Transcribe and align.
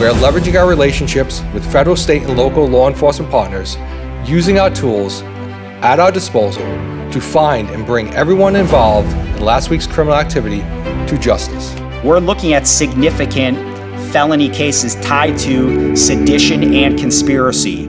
We 0.00 0.06
are 0.06 0.14
leveraging 0.14 0.58
our 0.58 0.66
relationships 0.66 1.42
with 1.52 1.62
federal, 1.70 1.94
state, 1.94 2.22
and 2.22 2.34
local 2.34 2.66
law 2.66 2.88
enforcement 2.88 3.30
partners, 3.30 3.76
using 4.24 4.58
our 4.58 4.70
tools 4.70 5.20
at 5.82 6.00
our 6.00 6.10
disposal 6.10 6.62
to 7.12 7.20
find 7.20 7.68
and 7.68 7.84
bring 7.84 8.08
everyone 8.14 8.56
involved 8.56 9.12
in 9.12 9.42
last 9.42 9.68
week's 9.68 9.86
criminal 9.86 10.18
activity 10.18 10.60
to 11.06 11.18
justice. 11.20 11.74
We're 12.02 12.18
looking 12.18 12.54
at 12.54 12.66
significant 12.66 13.58
felony 14.10 14.48
cases 14.48 14.94
tied 15.02 15.36
to 15.40 15.94
sedition 15.94 16.72
and 16.72 16.98
conspiracy. 16.98 17.84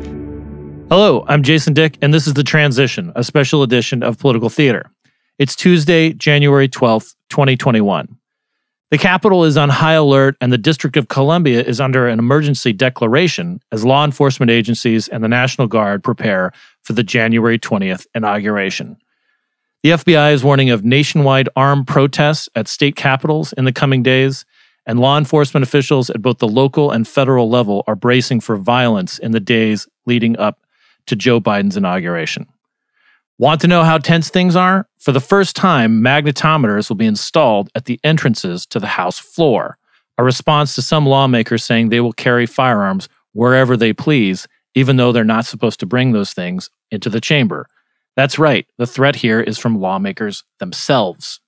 Hello, 0.89 1.23
I'm 1.29 1.43
Jason 1.43 1.73
Dick, 1.73 1.97
and 2.01 2.13
this 2.13 2.27
is 2.27 2.33
The 2.33 2.43
Transition, 2.43 3.13
a 3.15 3.23
special 3.23 3.63
edition 3.63 4.03
of 4.03 4.19
Political 4.19 4.49
Theater. 4.49 4.91
It's 5.39 5.55
Tuesday, 5.55 6.11
January 6.11 6.67
12th, 6.67 7.15
2021. 7.29 8.17
The 8.91 8.97
Capitol 8.97 9.45
is 9.45 9.55
on 9.55 9.69
high 9.69 9.93
alert, 9.93 10.35
and 10.41 10.51
the 10.51 10.57
District 10.57 10.97
of 10.97 11.07
Columbia 11.07 11.63
is 11.63 11.79
under 11.79 12.09
an 12.09 12.19
emergency 12.19 12.73
declaration 12.73 13.61
as 13.71 13.85
law 13.85 14.03
enforcement 14.03 14.51
agencies 14.51 15.07
and 15.07 15.23
the 15.23 15.29
National 15.29 15.65
Guard 15.65 16.03
prepare 16.03 16.51
for 16.81 16.91
the 16.91 17.01
January 17.01 17.57
20th 17.57 18.05
inauguration. 18.13 18.97
The 19.83 19.91
FBI 19.91 20.33
is 20.33 20.43
warning 20.43 20.71
of 20.71 20.83
nationwide 20.83 21.47
armed 21.55 21.87
protests 21.87 22.49
at 22.53 22.67
state 22.67 22.97
capitals 22.97 23.53
in 23.53 23.63
the 23.63 23.71
coming 23.71 24.03
days, 24.03 24.43
and 24.85 24.99
law 24.99 25.17
enforcement 25.17 25.63
officials 25.63 26.09
at 26.09 26.21
both 26.21 26.39
the 26.39 26.47
local 26.49 26.91
and 26.91 27.07
federal 27.07 27.49
level 27.49 27.85
are 27.87 27.95
bracing 27.95 28.41
for 28.41 28.57
violence 28.57 29.19
in 29.19 29.31
the 29.31 29.39
days 29.39 29.87
leading 30.05 30.37
up 30.37 30.59
to 31.05 31.15
Joe 31.15 31.39
Biden's 31.39 31.77
inauguration. 31.77 32.45
Want 33.41 33.59
to 33.61 33.67
know 33.67 33.83
how 33.83 33.97
tense 33.97 34.29
things 34.29 34.55
are? 34.55 34.87
For 34.99 35.11
the 35.11 35.19
first 35.19 35.55
time, 35.55 35.99
magnetometers 35.99 36.89
will 36.89 36.95
be 36.95 37.07
installed 37.07 37.71
at 37.73 37.85
the 37.85 37.99
entrances 38.03 38.67
to 38.67 38.79
the 38.79 38.85
House 38.85 39.17
floor, 39.17 39.79
a 40.19 40.23
response 40.23 40.75
to 40.75 40.83
some 40.83 41.07
lawmakers 41.07 41.63
saying 41.63 41.89
they 41.89 42.01
will 42.01 42.13
carry 42.13 42.45
firearms 42.45 43.09
wherever 43.33 43.75
they 43.75 43.93
please, 43.93 44.47
even 44.75 44.97
though 44.97 45.11
they're 45.11 45.23
not 45.23 45.47
supposed 45.47 45.79
to 45.79 45.87
bring 45.87 46.11
those 46.11 46.33
things 46.33 46.69
into 46.91 47.09
the 47.09 47.19
chamber. 47.19 47.65
That's 48.15 48.37
right, 48.37 48.67
the 48.77 48.85
threat 48.85 49.15
here 49.15 49.41
is 49.41 49.57
from 49.57 49.81
lawmakers 49.81 50.43
themselves. 50.59 51.39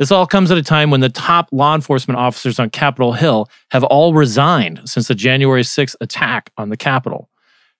This 0.00 0.10
all 0.10 0.26
comes 0.26 0.50
at 0.50 0.58
a 0.58 0.62
time 0.64 0.90
when 0.90 1.02
the 1.02 1.08
top 1.08 1.50
law 1.52 1.76
enforcement 1.76 2.18
officers 2.18 2.58
on 2.58 2.68
Capitol 2.68 3.12
Hill 3.12 3.48
have 3.70 3.84
all 3.84 4.12
resigned 4.12 4.80
since 4.86 5.06
the 5.06 5.14
January 5.14 5.62
6th 5.62 5.94
attack 6.00 6.50
on 6.56 6.68
the 6.68 6.76
Capitol. 6.76 7.30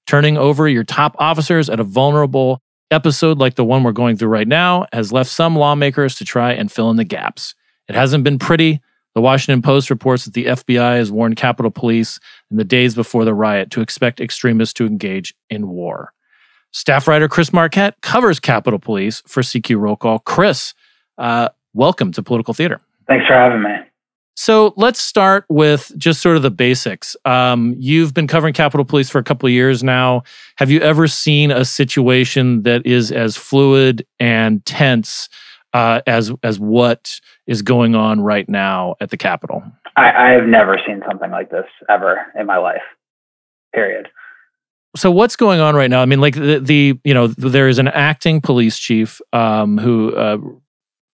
Turning 0.07 0.39
over 0.39 0.69
your 0.69 0.85
top 0.85 1.17
officers 1.19 1.69
at 1.69 1.81
a 1.81 1.85
vulnerable 1.85 2.63
episode 2.91 3.39
like 3.39 3.55
the 3.55 3.65
one 3.65 3.83
we're 3.83 3.93
going 3.93 4.17
through 4.17 4.29
right 4.29 4.49
now 4.49 4.87
has 4.93 5.13
left 5.13 5.31
some 5.31 5.57
lawmakers 5.57 6.15
to 6.17 6.25
try 6.25 6.53
and 6.53 6.71
fill 6.71 6.91
in 6.91 6.97
the 6.97 7.05
gaps. 7.05 7.55
It 7.89 7.95
hasn't 7.95 8.25
been 8.25 8.39
pretty. 8.39 8.81
The 9.15 9.21
Washington 9.21 9.63
Post 9.63 9.91
reports 9.91 10.25
that 10.25 10.35
the 10.35 10.47
FBI 10.47 10.97
has 10.97 11.11
warned 11.11 11.37
Capitol 11.37 11.71
Police 11.71 12.21
in 12.51 12.57
the 12.57 12.65
days 12.65 12.95
before 12.95 13.25
the 13.25 13.35
riot 13.35 13.71
to 13.73 13.81
expect 13.81 14.21
extremists 14.21 14.75
to 14.75 14.87
engage 14.87 15.35
in 15.49 15.69
war. 15.69 16.13
Staff 16.73 17.09
writer 17.09 17.27
Chris 17.27 17.53
Marquette 17.53 18.01
covers 18.03 18.39
Capitol 18.39 18.79
Police 18.79 19.23
for 19.27 19.43
CQ 19.43 19.81
Roll 19.81 19.97
Call. 19.97 20.21
Chris, 20.21 20.75
uh, 21.19 21.49
welcome 21.75 22.13
to 22.13 22.23
Political 22.23 22.55
Theater. 22.55 22.81
Thanks 23.09 23.27
for 23.27 23.35
having 23.35 23.63
me. 23.63 23.71
So 24.41 24.73
let's 24.79 25.03
start 25.03 25.45
with 25.51 25.93
just 25.99 26.23
sort 26.23 26.35
of 26.35 26.41
the 26.41 26.51
basics. 26.51 27.15
Um, 27.27 27.75
you've 27.77 28.15
been 28.15 28.27
covering 28.27 28.55
Capitol 28.55 28.87
Police 28.87 29.11
for 29.11 29.19
a 29.19 29.23
couple 29.23 29.47
of 29.47 29.53
years 29.53 29.85
now. 29.85 30.23
Have 30.57 30.71
you 30.71 30.81
ever 30.81 31.07
seen 31.09 31.51
a 31.51 31.63
situation 31.63 32.63
that 32.63 32.87
is 32.87 33.13
as 33.13 33.37
fluid 33.37 34.07
and 34.19 34.65
tense 34.65 35.29
uh, 35.75 36.01
as 36.07 36.33
as 36.43 36.59
what 36.59 37.21
is 37.47 37.61
going 37.61 37.95
on 37.95 38.23
right 38.23 38.49
now 38.49 38.95
at 39.03 39.11
the 39.11 39.19
Capitol? 39.19 39.63
I, 39.99 40.11
I 40.11 40.31
have 40.31 40.47
never 40.47 40.81
seen 40.87 41.03
something 41.07 41.31
like 41.31 41.51
this 41.51 41.67
ever 41.91 42.33
in 42.35 42.47
my 42.47 42.57
life. 42.57 42.81
Period. 43.75 44.09
So 44.97 45.11
what's 45.11 45.37
going 45.37 45.61
on 45.61 45.75
right 45.75 45.91
now? 45.91 46.01
I 46.01 46.07
mean, 46.07 46.23
like 46.23 46.35
the, 46.35 46.61
the 46.61 46.99
you 47.05 47.13
know 47.13 47.27
there 47.27 47.69
is 47.69 47.79
an 47.79 47.89
acting 47.89 48.41
police 48.41 48.79
chief 48.79 49.21
um, 49.35 49.77
who 49.77 50.17
uh, 50.17 50.39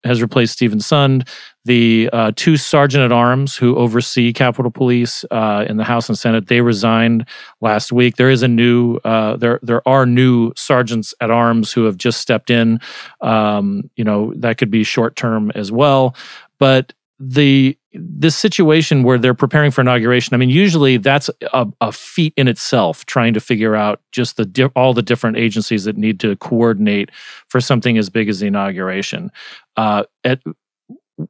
has 0.06 0.22
replaced 0.22 0.54
Steven 0.54 0.78
Sund. 0.78 1.28
The 1.64 2.08
uh, 2.12 2.32
two 2.36 2.56
sergeant 2.56 3.04
at 3.04 3.10
arms 3.10 3.56
who 3.56 3.76
oversee 3.76 4.32
Capitol 4.32 4.70
Police 4.70 5.24
uh, 5.32 5.64
in 5.68 5.78
the 5.78 5.84
House 5.84 6.08
and 6.08 6.16
Senate 6.16 6.46
they 6.46 6.60
resigned 6.60 7.26
last 7.60 7.90
week. 7.90 8.16
There 8.16 8.30
is 8.30 8.42
a 8.42 8.48
new 8.48 8.96
uh, 9.04 9.36
there 9.36 9.58
there 9.62 9.86
are 9.88 10.06
new 10.06 10.52
sergeants 10.54 11.12
at 11.20 11.30
arms 11.30 11.72
who 11.72 11.84
have 11.84 11.96
just 11.96 12.20
stepped 12.20 12.50
in. 12.50 12.78
Um, 13.20 13.90
you 13.96 14.04
know 14.04 14.32
that 14.36 14.58
could 14.58 14.70
be 14.70 14.84
short 14.84 15.16
term 15.16 15.50
as 15.56 15.72
well, 15.72 16.14
but 16.58 16.92
the 17.18 17.76
this 17.94 18.36
situation 18.36 19.02
where 19.02 19.16
they're 19.18 19.32
preparing 19.32 19.70
for 19.70 19.80
inauguration 19.80 20.34
i 20.34 20.36
mean 20.36 20.50
usually 20.50 20.98
that's 20.98 21.30
a, 21.52 21.66
a 21.80 21.90
feat 21.90 22.34
in 22.36 22.46
itself 22.46 23.06
trying 23.06 23.32
to 23.32 23.40
figure 23.40 23.74
out 23.74 24.00
just 24.12 24.36
the 24.36 24.44
di- 24.44 24.64
all 24.76 24.92
the 24.92 25.02
different 25.02 25.36
agencies 25.36 25.84
that 25.84 25.96
need 25.96 26.20
to 26.20 26.36
coordinate 26.36 27.10
for 27.48 27.60
something 27.60 27.96
as 27.96 28.10
big 28.10 28.28
as 28.28 28.40
the 28.40 28.46
inauguration. 28.46 29.30
Uh, 29.76 30.04
at 30.24 30.40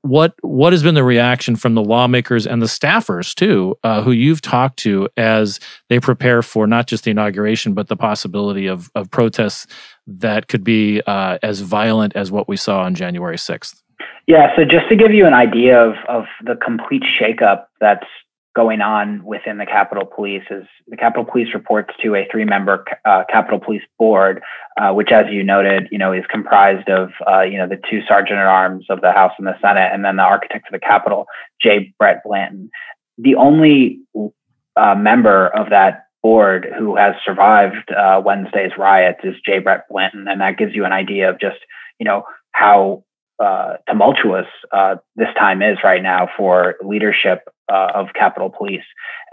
what 0.02 0.34
what 0.42 0.72
has 0.72 0.82
been 0.82 0.96
the 0.96 1.04
reaction 1.04 1.54
from 1.54 1.74
the 1.74 1.82
lawmakers 1.82 2.44
and 2.46 2.60
the 2.60 2.66
staffers 2.66 3.34
too 3.34 3.76
uh, 3.84 4.02
who 4.02 4.10
you've 4.10 4.40
talked 4.40 4.78
to 4.78 5.08
as 5.16 5.60
they 5.88 6.00
prepare 6.00 6.42
for 6.42 6.66
not 6.66 6.88
just 6.88 7.04
the 7.04 7.10
inauguration 7.12 7.72
but 7.72 7.86
the 7.86 7.96
possibility 7.96 8.66
of 8.66 8.90
of 8.96 9.08
protests 9.12 9.66
that 10.08 10.48
could 10.48 10.64
be 10.64 11.00
uh, 11.06 11.38
as 11.42 11.60
violent 11.60 12.16
as 12.16 12.32
what 12.32 12.48
we 12.48 12.56
saw 12.56 12.80
on 12.82 12.96
january 12.96 13.36
6th 13.36 13.80
yeah, 14.26 14.54
so 14.56 14.64
just 14.64 14.88
to 14.88 14.96
give 14.96 15.12
you 15.12 15.26
an 15.26 15.34
idea 15.34 15.80
of, 15.80 15.94
of 16.08 16.24
the 16.44 16.56
complete 16.56 17.04
shakeup 17.04 17.66
that's 17.80 18.06
going 18.56 18.80
on 18.80 19.22
within 19.22 19.58
the 19.58 19.66
Capitol 19.66 20.06
Police 20.06 20.44
is 20.50 20.64
the 20.88 20.96
Capitol 20.96 21.26
Police 21.26 21.52
reports 21.52 21.92
to 22.02 22.14
a 22.14 22.26
three-member 22.30 22.86
uh, 23.04 23.24
Capitol 23.30 23.60
Police 23.60 23.82
board, 23.98 24.42
uh, 24.80 24.92
which, 24.92 25.12
as 25.12 25.26
you 25.30 25.44
noted, 25.44 25.88
you 25.92 25.98
know, 25.98 26.12
is 26.12 26.24
comprised 26.30 26.88
of 26.88 27.10
uh, 27.30 27.42
you 27.42 27.58
know 27.58 27.68
the 27.68 27.78
two 27.88 28.00
sergeant 28.08 28.38
at 28.38 28.46
arms 28.46 28.86
of 28.88 29.02
the 29.02 29.12
House 29.12 29.32
and 29.38 29.46
the 29.46 29.56
Senate, 29.60 29.90
and 29.92 30.04
then 30.04 30.16
the 30.16 30.22
architect 30.22 30.66
of 30.66 30.72
the 30.72 30.84
Capitol, 30.84 31.26
J. 31.60 31.94
Brett 31.98 32.22
Blanton. 32.24 32.70
The 33.18 33.34
only 33.34 34.00
uh, 34.76 34.94
member 34.94 35.48
of 35.48 35.70
that 35.70 36.06
board 36.22 36.66
who 36.78 36.96
has 36.96 37.14
survived 37.24 37.92
uh, 37.92 38.20
Wednesday's 38.24 38.72
riots 38.78 39.20
is 39.22 39.34
J. 39.44 39.58
Brett 39.58 39.84
Blanton, 39.90 40.26
and 40.28 40.40
that 40.40 40.56
gives 40.56 40.74
you 40.74 40.86
an 40.86 40.92
idea 40.92 41.28
of 41.28 41.38
just 41.38 41.58
you 41.98 42.04
know 42.04 42.24
how 42.52 43.04
uh, 43.38 43.74
tumultuous 43.88 44.46
uh, 44.72 44.96
this 45.16 45.28
time 45.38 45.62
is 45.62 45.78
right 45.84 46.02
now 46.02 46.28
for 46.36 46.76
leadership 46.82 47.42
uh, 47.70 47.88
of 47.94 48.06
Capitol 48.14 48.48
Police. 48.48 48.84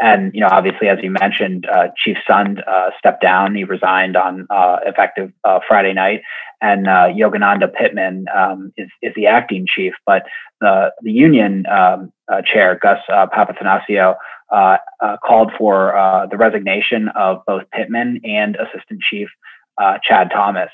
And 0.02 0.34
you 0.34 0.42
know, 0.42 0.50
obviously, 0.52 0.90
as 0.90 0.98
you 1.02 1.12
mentioned, 1.12 1.66
uh, 1.72 1.90
Chief 1.98 2.18
Sund 2.30 2.62
uh, 2.68 2.90
stepped 2.98 3.22
down. 3.22 3.56
He 3.56 3.64
resigned 3.64 4.18
on 4.18 4.48
uh, 4.50 4.78
effective 4.86 5.32
Friday 5.68 5.94
night, 5.94 6.22
and 6.62 6.86
Yogananda 6.86 7.74
Pittman 7.74 8.26
um, 8.36 8.74
is 8.76 8.90
is 9.02 9.14
the 9.16 9.28
acting 9.28 9.66
chief. 9.68 9.94
But 10.06 10.24
the 10.60 10.92
the 11.02 11.12
union 11.12 11.66
um, 11.68 12.12
chair, 12.46 12.78
Gus 12.82 13.00
Papathanasiou, 13.10 14.16
called 15.26 15.52
for 15.58 16.28
the 16.30 16.38
resignation 16.38 17.08
of 17.10 17.44
both 17.46 17.64
Pittman 17.72 18.22
and 18.26 18.58
Assistant 18.58 19.02
Chief 19.02 19.30
Chad 20.04 20.32
Thomas. 20.34 20.72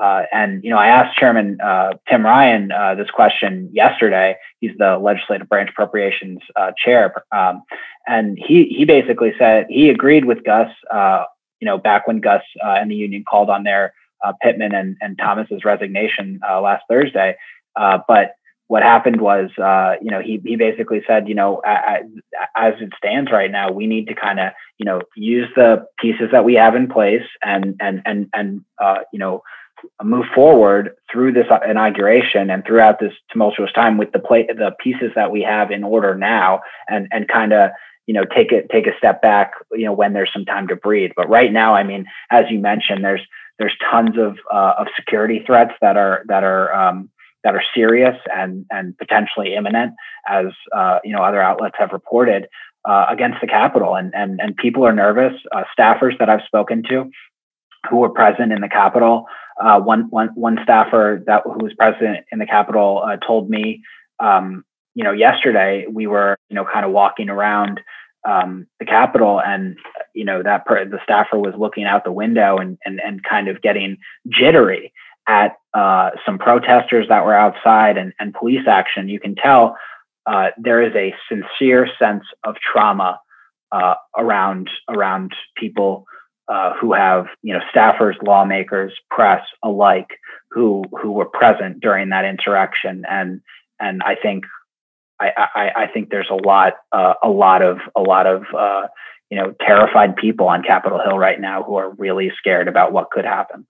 Uh, 0.00 0.22
and 0.32 0.64
you 0.64 0.70
know, 0.70 0.78
I 0.78 0.88
asked 0.88 1.18
Chairman 1.18 1.58
uh, 1.60 1.94
Tim 2.08 2.24
Ryan 2.24 2.72
uh, 2.72 2.94
this 2.94 3.10
question 3.10 3.68
yesterday. 3.72 4.36
He's 4.60 4.76
the 4.78 4.96
legislative 4.96 5.48
branch 5.48 5.70
appropriations 5.70 6.40
uh, 6.56 6.72
chair, 6.82 7.14
um, 7.30 7.62
and 8.06 8.38
he 8.38 8.64
he 8.64 8.84
basically 8.86 9.34
said 9.38 9.66
he 9.68 9.90
agreed 9.90 10.24
with 10.24 10.44
Gus. 10.44 10.70
Uh, 10.90 11.24
you 11.60 11.66
know, 11.66 11.78
back 11.78 12.06
when 12.06 12.20
Gus 12.20 12.42
uh, 12.64 12.70
and 12.70 12.90
the 12.90 12.94
union 12.94 13.24
called 13.28 13.50
on 13.50 13.64
their 13.64 13.92
Pittman 14.40 14.74
and, 14.74 14.96
and 15.00 15.18
Thomas's 15.18 15.64
resignation 15.64 16.40
last 16.42 16.84
Thursday, 16.88 17.36
but 17.76 18.34
what 18.68 18.82
happened 18.82 19.20
was, 19.20 19.50
you 20.00 20.10
know, 20.10 20.20
he 20.20 20.40
he 20.44 20.56
basically 20.56 21.02
said, 21.06 21.28
you 21.28 21.34
know, 21.34 21.60
as 21.66 22.74
it 22.80 22.92
stands 22.96 23.30
right 23.30 23.50
now, 23.50 23.70
we 23.70 23.86
need 23.86 24.06
to 24.08 24.14
kind 24.14 24.40
of, 24.40 24.52
you 24.78 24.86
know, 24.86 25.02
use 25.14 25.48
the 25.54 25.86
pieces 26.00 26.30
that 26.32 26.44
we 26.44 26.54
have 26.54 26.74
in 26.74 26.88
place 26.88 27.26
and 27.44 27.76
and 27.80 28.02
and 28.06 28.28
and 28.32 28.64
you 29.12 29.18
know 29.18 29.42
move 30.02 30.26
forward 30.34 30.90
through 31.10 31.32
this 31.32 31.46
inauguration 31.68 32.50
and 32.50 32.64
throughout 32.64 33.00
this 33.00 33.12
tumultuous 33.30 33.72
time 33.72 33.98
with 33.98 34.12
the 34.12 34.18
play 34.18 34.46
the 34.46 34.72
pieces 34.78 35.10
that 35.14 35.30
we 35.30 35.42
have 35.42 35.70
in 35.70 35.84
order 35.84 36.14
now 36.14 36.60
and 36.88 37.08
and 37.10 37.28
kind 37.28 37.52
of 37.52 37.70
you 38.06 38.14
know 38.14 38.24
take 38.24 38.52
it 38.52 38.68
take 38.70 38.86
a 38.86 38.96
step 38.98 39.22
back 39.22 39.52
you 39.72 39.84
know 39.84 39.92
when 39.92 40.12
there's 40.12 40.32
some 40.32 40.44
time 40.44 40.68
to 40.68 40.76
breathe 40.76 41.10
but 41.16 41.28
right 41.28 41.52
now 41.52 41.74
i 41.74 41.82
mean 41.82 42.04
as 42.30 42.44
you 42.50 42.58
mentioned 42.58 43.04
there's 43.04 43.22
there's 43.58 43.76
tons 43.90 44.16
of 44.18 44.38
uh, 44.52 44.74
of 44.78 44.86
security 44.96 45.42
threats 45.46 45.72
that 45.80 45.96
are 45.96 46.24
that 46.26 46.42
are 46.42 46.74
um, 46.74 47.10
that 47.44 47.54
are 47.54 47.62
serious 47.74 48.16
and 48.34 48.66
and 48.70 48.96
potentially 48.98 49.54
imminent 49.54 49.92
as 50.28 50.46
uh, 50.74 50.98
you 51.04 51.14
know 51.14 51.22
other 51.22 51.40
outlets 51.40 51.76
have 51.78 51.92
reported 51.92 52.46
uh, 52.84 53.06
against 53.08 53.40
the 53.40 53.46
Capitol, 53.46 53.94
and 53.94 54.14
and 54.14 54.40
and 54.40 54.56
people 54.56 54.84
are 54.86 54.92
nervous. 54.92 55.34
Uh, 55.54 55.64
staffers 55.78 56.18
that 56.18 56.28
I've 56.28 56.42
spoken 56.46 56.82
to, 56.88 57.10
who 57.88 57.98
were 57.98 58.10
present 58.10 58.52
in 58.52 58.60
the 58.60 58.68
Capitol, 58.68 59.26
uh, 59.60 59.80
one 59.80 60.08
one 60.10 60.30
one 60.34 60.58
staffer 60.62 61.22
that 61.26 61.42
who 61.44 61.64
was 61.64 61.74
present 61.74 62.24
in 62.30 62.38
the 62.38 62.46
Capitol 62.46 63.02
uh, 63.04 63.16
told 63.16 63.50
me, 63.50 63.82
um, 64.20 64.64
you 64.94 65.04
know, 65.04 65.12
yesterday 65.12 65.86
we 65.90 66.06
were 66.06 66.36
you 66.48 66.56
know 66.56 66.64
kind 66.64 66.84
of 66.84 66.92
walking 66.92 67.28
around 67.28 67.80
um, 68.28 68.66
the 68.78 68.86
Capitol, 68.86 69.40
and 69.40 69.76
you 70.14 70.24
know 70.24 70.42
that 70.42 70.64
per- 70.64 70.84
the 70.84 71.00
staffer 71.02 71.38
was 71.38 71.54
looking 71.58 71.84
out 71.84 72.04
the 72.04 72.12
window 72.12 72.56
and 72.58 72.78
and 72.84 73.00
and 73.00 73.22
kind 73.22 73.48
of 73.48 73.62
getting 73.62 73.98
jittery 74.28 74.92
at 75.28 75.56
uh, 75.74 76.10
some 76.26 76.38
protesters 76.38 77.06
that 77.08 77.24
were 77.24 77.34
outside 77.34 77.96
and, 77.96 78.12
and 78.18 78.34
police 78.34 78.66
action. 78.66 79.08
You 79.08 79.20
can 79.20 79.34
tell 79.34 79.76
uh, 80.26 80.48
there 80.56 80.82
is 80.82 80.94
a 80.94 81.14
sincere 81.28 81.88
sense 81.98 82.24
of 82.44 82.56
trauma 82.56 83.20
uh, 83.70 83.94
around 84.16 84.68
around 84.88 85.32
people 85.56 86.06
uh, 86.52 86.74
who 86.78 86.92
have 86.92 87.28
you 87.42 87.54
know 87.54 87.60
staffers, 87.74 88.14
lawmakers, 88.22 88.92
press 89.10 89.40
alike 89.64 90.10
who 90.50 90.84
who 91.00 91.12
were 91.12 91.24
present 91.24 91.80
during 91.80 92.10
that 92.10 92.26
insurrection, 92.26 93.04
and 93.08 93.40
and 93.80 94.02
I 94.04 94.16
think 94.20 94.44
I 95.18 95.30
I, 95.54 95.70
I 95.84 95.86
think 95.86 96.10
there's 96.10 96.28
a 96.30 96.34
lot 96.34 96.74
uh, 96.92 97.14
a 97.22 97.30
lot 97.30 97.62
of 97.62 97.78
a 97.96 98.02
lot 98.02 98.26
of 98.26 98.42
uh, 98.56 98.88
you 99.30 99.38
know 99.38 99.54
terrified 99.66 100.14
people 100.16 100.46
on 100.46 100.62
Capitol 100.62 101.00
Hill 101.02 101.18
right 101.18 101.40
now 101.40 101.62
who 101.62 101.76
are 101.76 101.90
really 101.94 102.30
scared 102.36 102.68
about 102.68 102.92
what 102.92 103.10
could 103.10 103.24
happen. 103.24 103.66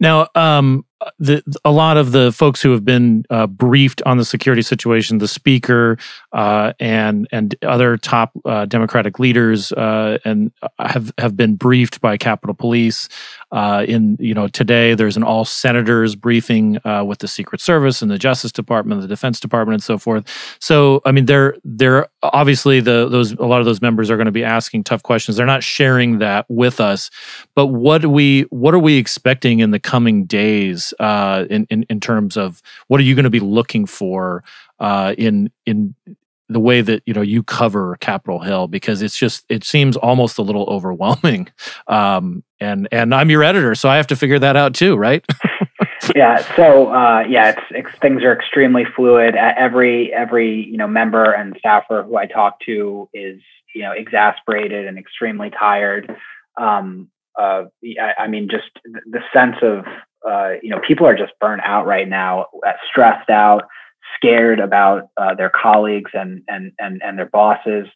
Now, 0.00 0.26
um, 0.34 0.84
the, 1.18 1.42
a 1.64 1.70
lot 1.70 1.96
of 1.96 2.12
the 2.12 2.32
folks 2.32 2.60
who 2.60 2.72
have 2.72 2.84
been 2.84 3.24
uh, 3.30 3.46
briefed 3.46 4.02
on 4.02 4.18
the 4.18 4.24
security 4.24 4.62
situation, 4.62 5.18
the 5.18 5.28
speaker 5.28 5.98
uh, 6.32 6.72
and 6.80 7.28
and 7.30 7.54
other 7.62 7.96
top 7.96 8.32
uh, 8.44 8.66
Democratic 8.66 9.18
leaders, 9.18 9.72
uh, 9.72 10.18
and 10.24 10.52
have 10.78 11.12
have 11.18 11.36
been 11.36 11.54
briefed 11.54 12.00
by 12.00 12.16
Capitol 12.16 12.54
Police. 12.54 13.08
Uh, 13.50 13.84
in 13.88 14.16
you 14.20 14.34
know 14.34 14.48
today, 14.48 14.94
there's 14.94 15.16
an 15.16 15.22
all 15.22 15.44
senators 15.44 16.14
briefing 16.14 16.78
uh, 16.84 17.02
with 17.04 17.20
the 17.20 17.28
Secret 17.28 17.60
Service 17.60 18.02
and 18.02 18.10
the 18.10 18.18
Justice 18.18 18.52
Department, 18.52 19.00
the 19.00 19.08
Defense 19.08 19.40
Department, 19.40 19.74
and 19.74 19.82
so 19.82 19.98
forth. 19.98 20.28
So, 20.60 21.00
I 21.06 21.12
mean, 21.12 21.26
they're 21.26 21.56
they're 21.64 22.08
obviously 22.22 22.80
the 22.80 23.08
those 23.08 23.32
a 23.32 23.46
lot 23.46 23.60
of 23.60 23.66
those 23.66 23.80
members 23.80 24.10
are 24.10 24.16
going 24.16 24.26
to 24.26 24.32
be 24.32 24.44
asking 24.44 24.84
tough 24.84 25.02
questions. 25.02 25.36
They're 25.36 25.46
not 25.46 25.62
sharing 25.62 26.18
that 26.18 26.44
with 26.48 26.80
us, 26.80 27.10
but 27.54 27.68
what 27.68 28.04
we 28.04 28.42
what 28.50 28.74
are 28.74 28.78
we 28.78 28.96
expecting 28.96 29.60
in 29.60 29.70
the 29.70 29.80
coming 29.80 30.24
days? 30.24 30.87
Uh, 30.98 31.44
in, 31.50 31.66
in 31.70 31.84
in 31.84 32.00
terms 32.00 32.36
of 32.36 32.62
what 32.88 33.00
are 33.00 33.04
you 33.04 33.14
going 33.14 33.24
to 33.24 33.30
be 33.30 33.40
looking 33.40 33.86
for 33.86 34.42
uh, 34.80 35.14
in 35.16 35.50
in 35.66 35.94
the 36.48 36.60
way 36.60 36.80
that 36.80 37.02
you 37.06 37.12
know 37.12 37.20
you 37.20 37.42
cover 37.42 37.96
Capitol 38.00 38.38
Hill 38.40 38.68
because 38.68 39.02
it's 39.02 39.16
just 39.16 39.44
it 39.48 39.64
seems 39.64 39.96
almost 39.96 40.38
a 40.38 40.42
little 40.42 40.64
overwhelming. 40.64 41.48
Um, 41.86 42.44
and 42.60 42.86
and 42.92 43.14
I'm 43.14 43.30
your 43.30 43.42
editor, 43.42 43.74
so 43.74 43.88
I 43.88 43.96
have 43.96 44.08
to 44.08 44.16
figure 44.16 44.38
that 44.38 44.56
out 44.56 44.74
too, 44.74 44.94
right? 44.96 45.24
yeah. 46.14 46.44
So 46.54 46.92
uh, 46.92 47.24
yeah, 47.28 47.50
it's, 47.50 47.62
it's, 47.70 47.98
things 48.00 48.22
are 48.24 48.32
extremely 48.32 48.84
fluid. 48.84 49.34
Every 49.36 50.12
every 50.12 50.64
you 50.64 50.76
know 50.76 50.86
member 50.86 51.32
and 51.32 51.56
staffer 51.58 52.02
who 52.02 52.16
I 52.16 52.26
talk 52.26 52.60
to 52.66 53.08
is 53.14 53.40
you 53.74 53.82
know 53.82 53.92
exasperated 53.92 54.86
and 54.86 54.98
extremely 54.98 55.50
tired. 55.50 56.14
Um, 56.60 57.10
uh, 57.38 57.64
I, 58.00 58.24
I, 58.24 58.26
mean, 58.26 58.48
just 58.50 58.70
the 58.84 59.20
sense 59.32 59.56
of 59.62 59.84
uh, 60.26 60.52
you 60.62 60.70
know, 60.70 60.80
people 60.86 61.06
are 61.06 61.16
just 61.16 61.32
burnt 61.40 61.62
out 61.64 61.86
right 61.86 62.08
now, 62.08 62.46
uh, 62.66 62.72
stressed 62.90 63.30
out, 63.30 63.64
scared 64.16 64.60
about 64.60 65.10
uh, 65.16 65.34
their 65.34 65.50
colleagues 65.50 66.10
and 66.14 66.42
and 66.48 66.72
and 66.78 67.00
and 67.04 67.18
their 67.18 67.28
bosses, 67.28 67.86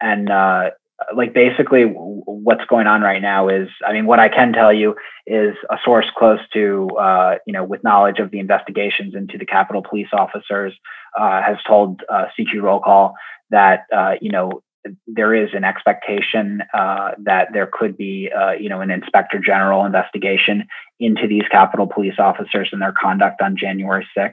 and 0.00 0.30
uh, 0.30 0.70
like 1.14 1.32
basically 1.32 1.84
what's 1.84 2.64
going 2.66 2.86
on 2.86 3.02
right 3.02 3.22
now 3.22 3.48
is, 3.48 3.68
I 3.86 3.92
mean, 3.92 4.06
what 4.06 4.18
I 4.18 4.28
can 4.28 4.52
tell 4.52 4.72
you 4.72 4.96
is 5.26 5.54
a 5.70 5.76
source 5.84 6.06
close 6.16 6.40
to, 6.52 6.88
uh, 6.98 7.36
you 7.46 7.52
know, 7.52 7.64
with 7.64 7.84
knowledge 7.84 8.18
of 8.18 8.30
the 8.30 8.38
investigations 8.38 9.14
into 9.14 9.38
the 9.38 9.46
Capitol 9.46 9.82
police 9.88 10.08
officers, 10.12 10.74
has 11.16 11.56
told 11.66 12.02
CQ 12.10 12.62
roll 12.62 12.80
call 12.80 13.14
that 13.50 13.84
you 14.20 14.30
know 14.30 14.62
there 15.06 15.34
is 15.34 15.50
an 15.52 15.64
expectation 15.64 16.62
uh, 16.74 17.12
that 17.18 17.48
there 17.52 17.68
could 17.70 17.96
be, 17.96 18.30
uh, 18.34 18.52
you 18.52 18.68
know, 18.68 18.80
an 18.80 18.90
inspector 18.90 19.38
general 19.38 19.84
investigation 19.84 20.64
into 20.98 21.26
these 21.26 21.44
Capitol 21.50 21.86
police 21.86 22.18
officers 22.18 22.68
and 22.72 22.80
their 22.80 22.94
conduct 22.98 23.42
on 23.42 23.56
January 23.56 24.06
6th. 24.16 24.32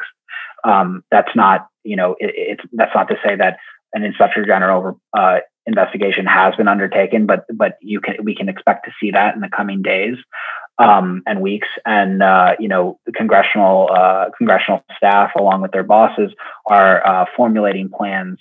Um, 0.64 1.04
that's 1.12 1.36
not, 1.36 1.68
you 1.84 1.96
know, 1.96 2.16
it, 2.20 2.34
it's 2.36 2.64
that's 2.74 2.96
not 2.96 3.10
to 3.10 3.16
say 3.26 3.36
that 3.36 3.58
an 3.94 4.04
inspector 4.04 4.46
general 4.46 5.00
uh, 5.18 5.40
investigation 5.66 6.26
has 6.26 6.56
been 6.56 6.68
undertaken, 6.68 7.26
but 7.26 7.46
but 7.54 7.78
you 7.82 8.02
can 8.02 8.16
we 8.24 8.36
can 8.36 8.50
expect 8.50 8.86
to 8.86 8.92
see 9.00 9.12
that 9.12 9.36
in 9.36 9.42
the 9.42 9.50
coming 9.50 9.82
days 9.82 10.16
um, 10.80 11.24
and 11.26 11.42
weeks. 11.42 11.68
And 11.86 12.24
uh, 12.24 12.56
you 12.60 12.68
know, 12.68 13.00
congressional 13.16 13.90
uh, 13.94 14.26
congressional 14.38 14.84
staff, 14.96 15.32
along 15.38 15.62
with 15.62 15.72
their 15.72 15.84
bosses, 15.84 16.32
are 16.66 17.06
uh, 17.06 17.26
formulating 17.36 17.90
plans 17.90 18.40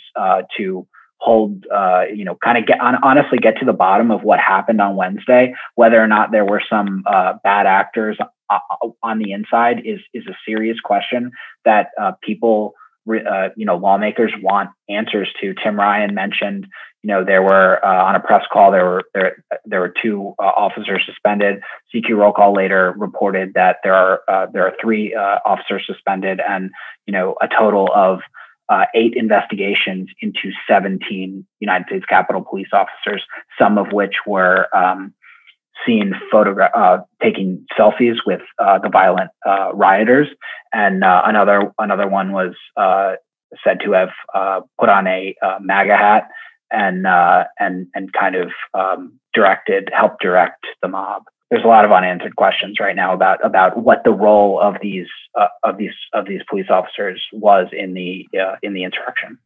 to 0.57 0.87
hold, 1.27 1.67
uh, 1.75 2.05
you 2.15 2.25
know, 2.25 2.37
kind 2.43 2.57
of 2.57 2.67
get 2.67 2.81
on, 2.81 2.95
honestly 3.03 3.39
get 3.39 3.59
to 3.59 3.65
the 3.65 3.73
bottom 3.73 4.13
of 4.13 4.23
what 4.23 4.39
happened 4.39 4.81
on 4.81 4.95
Wednesday. 4.95 5.55
Whether 5.75 6.01
or 6.01 6.07
not 6.07 6.31
there 6.31 6.45
were 6.45 6.63
some 6.71 7.03
uh, 7.05 7.35
bad 7.43 7.67
actors 7.67 8.17
uh, 8.49 8.59
on 9.03 9.19
the 9.19 9.33
inside 9.33 9.83
is 9.85 9.99
is 10.15 10.25
a 10.29 10.37
serious 10.47 10.79
question 10.79 11.33
that 11.65 11.89
uh, 12.01 12.13
people, 12.23 12.75
uh, 13.11 13.49
you 13.57 13.67
know, 13.67 13.77
lawmakers 13.77 14.33
want 14.41 14.71
answers 14.89 15.29
to. 15.41 15.53
Tim 15.65 15.77
Ryan 15.77 16.15
mentioned, 16.15 16.69
you 17.03 17.09
know, 17.09 17.25
there 17.25 17.43
were 17.43 17.85
uh, 17.85 18.05
on 18.05 18.15
a 18.15 18.21
press 18.21 18.45
call 18.53 18.71
there 18.71 18.85
were 18.85 19.03
there 19.13 19.43
there 19.65 19.81
were 19.81 19.93
two 20.01 20.33
officers 20.39 21.03
suspended. 21.07 21.61
CQ 21.93 22.17
roll 22.17 22.33
call 22.33 22.55
later 22.55 22.95
reported 22.97 23.55
that 23.55 23.79
there 23.83 23.95
are 23.95 24.21
there 24.53 24.65
are 24.65 24.75
three 24.81 25.13
officers 25.13 25.83
suspended 25.87 26.41
and 26.41 26.71
you 27.05 27.13
know 27.13 27.35
a 27.43 27.49
total 27.49 27.89
of 27.93 28.21
uh, 28.69 28.85
eight 28.95 29.15
investigations 29.17 30.09
into 30.21 30.51
17 30.69 31.47
United 31.61 31.87
States 31.89 32.05
Capitol 32.07 32.45
police 32.49 32.69
officers, 32.73 33.23
some 33.59 33.79
of 33.79 33.93
which 33.93 34.15
were 34.27 34.67
um, 34.77 35.15
seen 35.87 36.15
photogra- 36.33 36.71
uh, 36.75 36.99
taking 37.23 37.65
selfies 37.79 38.17
with 38.27 38.41
uh, 38.59 38.79
the 38.79 38.89
violent 38.89 39.31
uh, 39.47 39.71
rioters, 39.75 40.29
and 40.73 41.05
uh, 41.05 41.23
another 41.25 41.73
another 41.79 42.09
one 42.09 42.33
was 42.33 42.55
uh, 42.77 43.15
said 43.63 43.79
to 43.85 43.93
have 43.93 44.11
put 44.79 44.89
on 44.89 45.07
a 45.07 45.35
MAGA 45.61 45.97
hat 45.97 46.29
and 46.71 47.07
and 47.59 47.87
and 47.95 48.13
kind 48.13 48.37
of 48.37 48.51
um, 48.75 49.19
directed, 49.35 49.91
helped 49.93 50.23
direct 50.23 50.65
the 50.83 50.89
mob 50.89 51.23
there's 51.51 51.65
a 51.65 51.69
lot 51.69 51.85
of 51.85 51.93
unanswered 51.93 52.35
questions 52.37 52.79
right 52.81 52.97
now 52.97 53.15
about 53.15 53.45
about 53.45 53.77
what 53.77 54.03
the 54.05 54.11
role 54.11 54.61
of 54.61 54.77
these 54.83 55.07
uh, 55.39 55.49
of 55.63 55.79
these 55.79 55.93
of 56.13 56.27
these 56.27 56.41
police 56.49 56.67
officers 56.71 57.23
was 57.33 57.69
in 57.73 57.95
the 57.95 58.27
uh, 58.39 58.57
in 58.63 58.75
the 58.75 58.85
insurrection. 58.85 59.39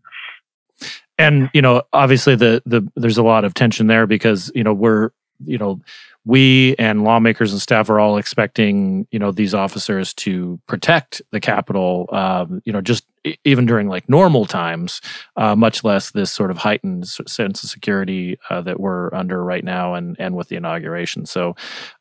And 1.18 1.50
you 1.52 1.60
know, 1.60 1.82
obviously, 1.92 2.36
the 2.36 2.62
the 2.64 2.90
there's 2.96 3.18
a 3.18 3.22
lot 3.22 3.44
of 3.44 3.52
tension 3.52 3.86
there 3.86 4.06
because 4.06 4.50
you 4.54 4.64
know 4.64 4.72
we're 4.72 5.10
you 5.44 5.58
know 5.58 5.80
we 6.24 6.74
and 6.78 7.02
lawmakers 7.02 7.52
and 7.52 7.60
staff 7.60 7.88
are 7.88 7.98
all 7.98 8.18
expecting 8.18 9.06
you 9.10 9.18
know 9.18 9.32
these 9.32 9.54
officers 9.54 10.12
to 10.14 10.60
protect 10.66 11.22
the 11.32 11.40
Capitol. 11.40 12.08
Um, 12.12 12.62
you 12.64 12.72
know, 12.72 12.80
just 12.80 13.04
even 13.44 13.66
during 13.66 13.88
like 13.88 14.08
normal 14.08 14.46
times, 14.46 15.00
uh, 15.36 15.56
much 15.56 15.84
less 15.84 16.10
this 16.10 16.30
sort 16.30 16.50
of 16.50 16.58
heightened 16.58 17.08
sense 17.08 17.62
of 17.62 17.70
security 17.70 18.38
uh, 18.48 18.60
that 18.62 18.80
we're 18.80 19.12
under 19.14 19.42
right 19.42 19.64
now, 19.64 19.94
and 19.94 20.16
and 20.18 20.36
with 20.36 20.48
the 20.48 20.56
inauguration. 20.56 21.26
So, 21.26 21.56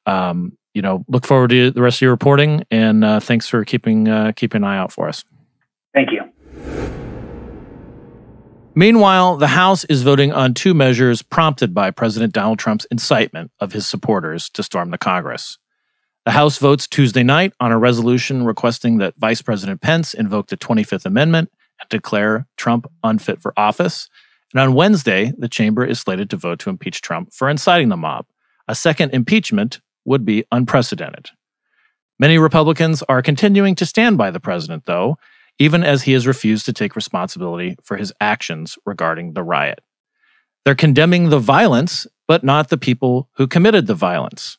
um, 0.06 0.58
you 0.74 0.82
know, 0.82 1.06
look 1.08 1.26
forward 1.26 1.52
to 1.52 1.72
the 1.72 1.82
rest 1.82 1.98
of 1.98 2.02
your 2.02 2.12
reporting, 2.12 2.64
and 2.70 3.04
uh, 3.04 3.20
thanks 3.20 3.48
for 3.48 3.64
keeping 3.64 4.08
uh, 4.08 4.34
keeping 4.36 4.64
an 4.64 4.66
eye 4.66 4.78
out 4.78 4.92
for 4.92 5.08
us. 5.08 5.24
Thank 5.94 6.10
you. 6.12 6.99
Meanwhile, 8.76 9.38
the 9.38 9.48
House 9.48 9.84
is 9.86 10.04
voting 10.04 10.32
on 10.32 10.54
two 10.54 10.74
measures 10.74 11.22
prompted 11.22 11.74
by 11.74 11.92
President 11.92 12.34
Donald 12.34 12.60
Trump's 12.60 12.86
incitement 12.92 13.52
of 13.60 13.74
his 13.74 13.88
supporters 13.88 14.50
to 14.52 14.64
storm 14.64 14.92
the 14.92 14.98
Congress. 14.98 15.58
The 16.26 16.32
House 16.32 16.60
votes 16.60 16.88
Tuesday 16.88 17.24
night 17.24 17.54
on 17.60 17.72
a 17.72 17.80
resolution 17.80 18.46
requesting 18.46 19.00
that 19.00 19.16
Vice 19.18 19.42
President 19.42 19.82
Pence 19.82 20.14
invoke 20.14 20.48
the 20.48 20.58
25th 20.58 21.06
Amendment 21.06 21.52
and 21.80 21.90
declare 21.90 22.46
Trump 22.58 22.86
unfit 23.04 23.42
for 23.42 23.54
office. 23.58 24.08
And 24.54 24.62
on 24.62 24.76
Wednesday, 24.76 25.34
the 25.38 25.50
chamber 25.50 25.84
is 25.84 26.00
slated 26.00 26.30
to 26.30 26.38
vote 26.38 26.60
to 26.60 26.70
impeach 26.70 27.02
Trump 27.02 27.34
for 27.34 27.50
inciting 27.50 27.90
the 27.90 27.98
mob. 27.98 28.28
A 28.68 28.76
second 28.76 29.14
impeachment 29.14 29.82
would 30.06 30.26
be 30.26 30.46
unprecedented. 30.52 31.32
Many 32.20 32.38
Republicans 32.38 33.02
are 33.10 33.22
continuing 33.22 33.76
to 33.76 33.86
stand 33.86 34.18
by 34.18 34.30
the 34.30 34.40
president, 34.40 34.86
though, 34.86 35.18
even 35.60 35.84
as 35.84 36.04
he 36.04 36.14
has 36.14 36.26
refused 36.26 36.66
to 36.66 36.74
take 36.74 36.96
responsibility 36.96 37.76
for 37.84 37.98
his 37.98 38.14
actions 38.20 38.78
regarding 38.86 39.34
the 39.34 39.44
riot. 39.44 39.80
They're 40.66 40.76
condemning 40.76 41.30
the 41.30 41.40
violence, 41.40 42.08
but 42.28 42.44
not 42.44 42.70
the 42.70 42.78
people 42.78 43.30
who 43.34 43.48
committed 43.48 43.88
the 43.88 43.96
violence. 43.96 44.58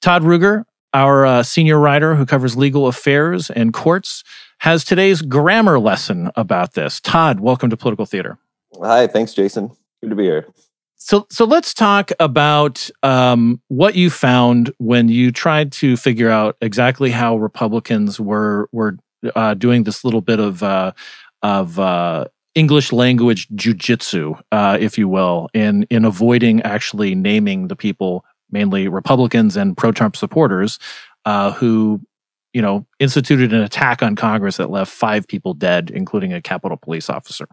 Todd 0.00 0.22
Ruger, 0.22 0.64
our 0.94 1.26
uh, 1.26 1.42
senior 1.42 1.78
writer 1.78 2.14
who 2.14 2.26
covers 2.26 2.56
legal 2.56 2.86
affairs 2.86 3.50
and 3.50 3.72
courts, 3.72 4.22
has 4.58 4.84
today's 4.84 5.22
grammar 5.22 5.78
lesson 5.78 6.30
about 6.36 6.74
this. 6.74 7.00
Todd, 7.00 7.40
welcome 7.40 7.70
to 7.70 7.76
Political 7.76 8.06
Theater. 8.06 8.38
Hi, 8.80 9.06
thanks, 9.06 9.34
Jason. 9.34 9.70
Good 10.00 10.10
to 10.10 10.16
be 10.16 10.24
here. 10.24 10.46
So, 10.96 11.26
so 11.30 11.44
let's 11.44 11.74
talk 11.74 12.10
about 12.18 12.88
um, 13.02 13.60
what 13.68 13.94
you 13.94 14.10
found 14.10 14.72
when 14.78 15.08
you 15.08 15.30
tried 15.30 15.72
to 15.72 15.96
figure 15.96 16.30
out 16.30 16.56
exactly 16.60 17.10
how 17.10 17.36
Republicans 17.36 18.18
were 18.18 18.68
were 18.72 18.96
uh, 19.34 19.54
doing 19.54 19.84
this 19.84 20.04
little 20.04 20.20
bit 20.20 20.38
of 20.38 20.62
uh, 20.62 20.92
of 21.42 21.78
uh, 21.78 22.26
English 22.54 22.92
language 22.92 23.48
jujitsu, 23.48 24.40
uh, 24.52 24.78
if 24.80 24.98
you 24.98 25.08
will, 25.08 25.48
in 25.54 25.84
in 25.90 26.04
avoiding 26.04 26.62
actually 26.62 27.14
naming 27.14 27.68
the 27.68 27.76
people, 27.76 28.24
mainly 28.50 28.88
Republicans 28.88 29.56
and 29.56 29.76
pro-Trump 29.76 30.16
supporters, 30.16 30.78
uh, 31.24 31.52
who 31.52 32.00
you 32.52 32.62
know 32.62 32.86
instituted 32.98 33.52
an 33.52 33.62
attack 33.62 34.02
on 34.02 34.16
Congress 34.16 34.56
that 34.56 34.70
left 34.70 34.92
five 34.92 35.26
people 35.26 35.54
dead, 35.54 35.90
including 35.90 36.32
a 36.32 36.40
Capitol 36.40 36.76
Police 36.76 37.10
officer. 37.10 37.46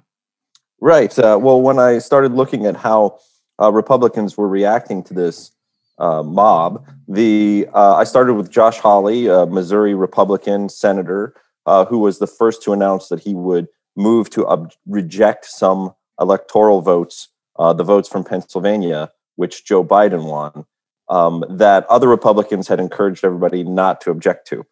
Right. 0.80 1.18
Uh, 1.18 1.40
well, 1.42 1.62
when 1.62 1.80
I 1.80 2.00
started 2.00 2.34
looking 2.34 2.66
at 2.66 2.76
how 2.76 3.20
uh, 3.62 3.72
Republicans 3.72 4.38
were 4.38 4.48
reacting 4.48 5.04
to 5.04 5.14
this 5.14 5.52
uh, 6.00 6.24
mob. 6.24 6.86
The 7.08 7.68
uh, 7.74 7.96
I 7.96 8.04
started 8.04 8.34
with 8.34 8.50
Josh 8.50 8.80
Hawley, 8.80 9.28
a 9.28 9.46
Missouri 9.46 9.94
Republican 9.94 10.70
senator, 10.70 11.36
uh, 11.66 11.86
who 11.86 12.00
was 12.00 12.20
the 12.20 12.28
first 12.28 12.64
to 12.64 12.74
announce 12.74 13.10
that 13.10 13.22
he 13.22 13.34
would 13.34 13.68
move 13.96 14.30
to 14.32 14.46
ob- 14.48 14.74
reject 14.88 15.46
some 15.46 15.94
electoral 16.20 16.82
votes, 16.82 17.30
uh, 17.58 17.74
the 17.74 17.84
votes 17.84 18.10
from 18.10 18.24
Pennsylvania, 18.24 19.12
which 19.36 19.66
Joe 19.66 19.84
Biden 19.84 20.26
won, 20.26 20.66
um, 21.10 21.44
that 21.50 21.86
other 21.88 22.08
Republicans 22.08 22.68
had 22.68 22.80
encouraged 22.80 23.24
everybody 23.24 23.64
not 23.64 24.02
to 24.02 24.12
object 24.12 24.48
to. 24.48 24.66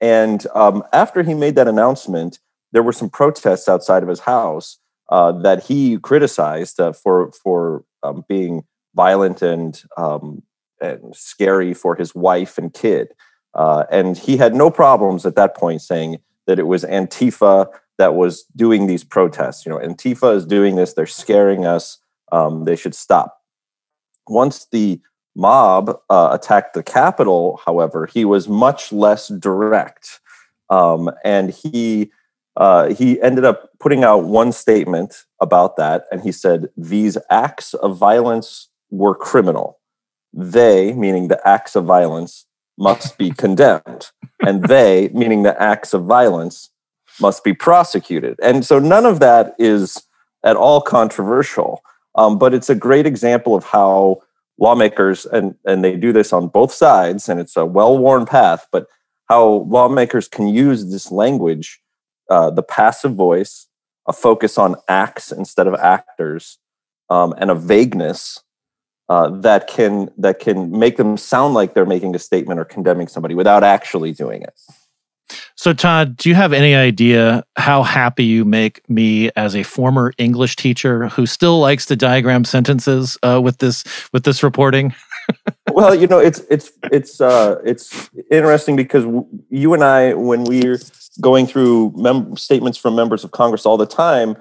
And 0.00 0.46
um, 0.54 0.82
after 0.92 1.22
he 1.22 1.34
made 1.34 1.54
that 1.54 1.68
announcement, 1.68 2.38
there 2.72 2.82
were 2.82 2.92
some 2.92 3.08
protests 3.08 3.68
outside 3.68 4.02
of 4.02 4.08
his 4.08 4.20
house 4.20 4.78
uh, 5.08 5.32
that 5.32 5.64
he 5.64 5.98
criticized 5.98 6.80
uh, 6.80 6.92
for 6.92 7.32
for 7.32 7.84
um, 8.02 8.24
being 8.28 8.64
violent 8.94 9.40
and 9.40 9.82
um, 9.96 10.42
and 10.80 11.14
scary 11.14 11.72
for 11.72 11.94
his 11.94 12.14
wife 12.14 12.58
and 12.58 12.74
kid. 12.74 13.14
Uh, 13.54 13.84
and 13.90 14.18
he 14.18 14.36
had 14.36 14.54
no 14.54 14.70
problems 14.70 15.24
at 15.24 15.36
that 15.36 15.56
point 15.56 15.80
saying 15.80 16.18
that 16.46 16.58
it 16.58 16.66
was 16.66 16.84
Antifa 16.84 17.68
that 17.98 18.14
was 18.14 18.44
doing 18.54 18.86
these 18.86 19.04
protests. 19.04 19.64
You 19.64 19.70
know, 19.70 19.78
Antifa 19.78 20.34
is 20.34 20.46
doing 20.46 20.76
this; 20.76 20.94
they're 20.94 21.06
scaring 21.06 21.66
us. 21.66 21.98
Um, 22.32 22.64
they 22.64 22.76
should 22.76 22.94
stop. 22.94 23.38
Once 24.28 24.66
the 24.72 25.00
mob 25.34 25.90
uh, 26.10 26.30
attacked 26.32 26.74
the 26.74 26.82
Capitol, 26.82 27.60
however, 27.64 28.06
he 28.06 28.24
was 28.24 28.48
much 28.48 28.92
less 28.92 29.28
direct, 29.28 30.20
um, 30.70 31.10
and 31.24 31.50
he 31.50 32.10
uh, 32.56 32.94
he 32.94 33.20
ended 33.20 33.44
up 33.44 33.70
putting 33.78 34.02
out 34.02 34.24
one 34.24 34.50
statement 34.50 35.24
about 35.40 35.76
that, 35.76 36.04
and 36.10 36.22
he 36.22 36.32
said, 36.32 36.68
These 36.76 37.18
acts 37.30 37.74
of 37.74 37.96
violence 37.96 38.68
were 38.90 39.14
criminal. 39.14 39.78
They, 40.32 40.92
meaning 40.94 41.28
the 41.28 41.46
acts 41.46 41.76
of 41.76 41.84
violence, 41.84 42.46
must 42.78 43.18
be 43.18 43.30
condemned. 43.30 44.10
And 44.44 44.64
they, 44.64 45.10
meaning 45.14 45.42
the 45.42 45.60
acts 45.60 45.94
of 45.94 46.04
violence, 46.04 46.70
must 47.20 47.42
be 47.42 47.54
prosecuted. 47.54 48.38
And 48.42 48.64
so 48.64 48.78
none 48.78 49.06
of 49.06 49.20
that 49.20 49.54
is 49.58 50.02
at 50.44 50.56
all 50.56 50.80
controversial, 50.80 51.80
um, 52.14 52.38
but 52.38 52.54
it's 52.54 52.70
a 52.70 52.74
great 52.74 53.06
example 53.06 53.54
of 53.54 53.64
how 53.64 54.22
lawmakers, 54.58 55.26
and, 55.26 55.54
and 55.64 55.82
they 55.82 55.96
do 55.96 56.12
this 56.12 56.32
on 56.32 56.48
both 56.48 56.72
sides, 56.72 57.28
and 57.28 57.40
it's 57.40 57.56
a 57.56 57.66
well 57.66 57.96
worn 57.96 58.26
path, 58.26 58.66
but 58.70 58.86
how 59.28 59.66
lawmakers 59.68 60.28
can 60.28 60.48
use 60.48 60.90
this 60.90 61.10
language 61.10 61.80
uh, 62.28 62.50
the 62.50 62.62
passive 62.62 63.14
voice, 63.14 63.68
a 64.08 64.12
focus 64.12 64.58
on 64.58 64.76
acts 64.88 65.30
instead 65.30 65.66
of 65.66 65.74
actors, 65.74 66.58
um, 67.08 67.34
and 67.38 67.50
a 67.50 67.54
vagueness 67.54 68.42
uh, 69.08 69.30
that 69.40 69.68
can 69.68 70.10
that 70.18 70.40
can 70.40 70.70
make 70.76 70.96
them 70.96 71.16
sound 71.16 71.54
like 71.54 71.74
they're 71.74 71.86
making 71.86 72.14
a 72.14 72.18
statement 72.18 72.58
or 72.58 72.64
condemning 72.64 73.08
somebody 73.08 73.34
without 73.34 73.62
actually 73.62 74.12
doing 74.12 74.42
it. 74.42 74.58
So, 75.56 75.72
Todd, 75.72 76.16
do 76.16 76.28
you 76.28 76.34
have 76.34 76.52
any 76.52 76.74
idea 76.74 77.44
how 77.56 77.82
happy 77.82 78.24
you 78.24 78.44
make 78.44 78.88
me 78.88 79.30
as 79.36 79.56
a 79.56 79.62
former 79.62 80.12
English 80.18 80.56
teacher 80.56 81.08
who 81.08 81.26
still 81.26 81.58
likes 81.58 81.86
to 81.86 81.96
diagram 81.96 82.44
sentences 82.44 83.18
uh, 83.22 83.40
with 83.42 83.58
this 83.58 83.84
with 84.12 84.24
this 84.24 84.42
reporting? 84.42 84.94
well, 85.72 85.94
you 85.94 86.06
know, 86.06 86.18
it's 86.18 86.40
it's 86.50 86.72
it's 86.92 87.20
uh, 87.20 87.60
it's 87.64 88.10
interesting 88.30 88.76
because 88.76 89.04
w- 89.04 89.26
you 89.50 89.74
and 89.74 89.82
I, 89.82 90.14
when 90.14 90.44
we're 90.44 90.78
going 91.20 91.46
through 91.46 91.92
mem- 91.96 92.36
statements 92.36 92.78
from 92.78 92.94
members 92.94 93.24
of 93.24 93.30
Congress 93.30 93.66
all 93.66 93.76
the 93.76 93.86
time 93.86 94.36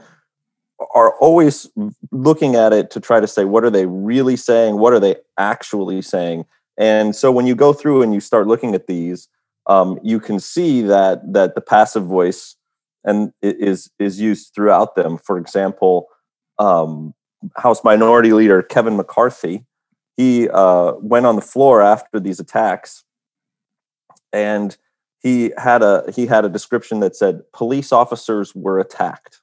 are 0.95 1.15
always 1.17 1.69
looking 2.11 2.55
at 2.55 2.73
it 2.73 2.89
to 2.89 2.99
try 2.99 3.19
to 3.19 3.27
say 3.27 3.45
what 3.45 3.63
are 3.63 3.69
they 3.69 3.85
really 3.85 4.37
saying? 4.37 4.79
What 4.79 4.93
are 4.93 4.99
they 4.99 5.17
actually 5.37 6.01
saying? 6.01 6.45
And 6.77 7.15
so 7.15 7.31
when 7.31 7.45
you 7.45 7.53
go 7.53 7.73
through 7.73 8.01
and 8.01 8.13
you 8.13 8.19
start 8.19 8.47
looking 8.47 8.73
at 8.73 8.87
these 8.87 9.27
um, 9.67 9.99
you 10.03 10.19
can 10.19 10.39
see 10.39 10.81
that 10.81 11.33
that 11.33 11.55
the 11.55 11.61
passive 11.61 12.05
voice 12.05 12.55
and 13.03 13.33
is 13.41 13.91
is 13.99 14.19
used 14.19 14.53
throughout 14.55 14.95
them. 14.95 15.17
For 15.17 15.37
example 15.37 16.07
um, 16.57 17.13
house 17.57 17.83
minority 17.83 18.31
leader 18.31 18.63
kevin 18.63 18.95
mccarthy 18.95 19.65
he 20.17 20.47
uh, 20.49 20.93
went 21.01 21.25
on 21.25 21.35
the 21.35 21.41
floor 21.41 21.81
after 21.81 22.19
these 22.19 22.39
attacks 22.39 23.03
and 24.31 24.77
he 25.21 25.51
had 25.57 25.81
a 25.81 26.03
he 26.15 26.25
had 26.27 26.45
a 26.45 26.49
description 26.49 26.99
that 27.01 27.15
said 27.15 27.41
police 27.53 27.91
officers 27.91 28.55
were 28.55 28.79
attacked 28.79 29.41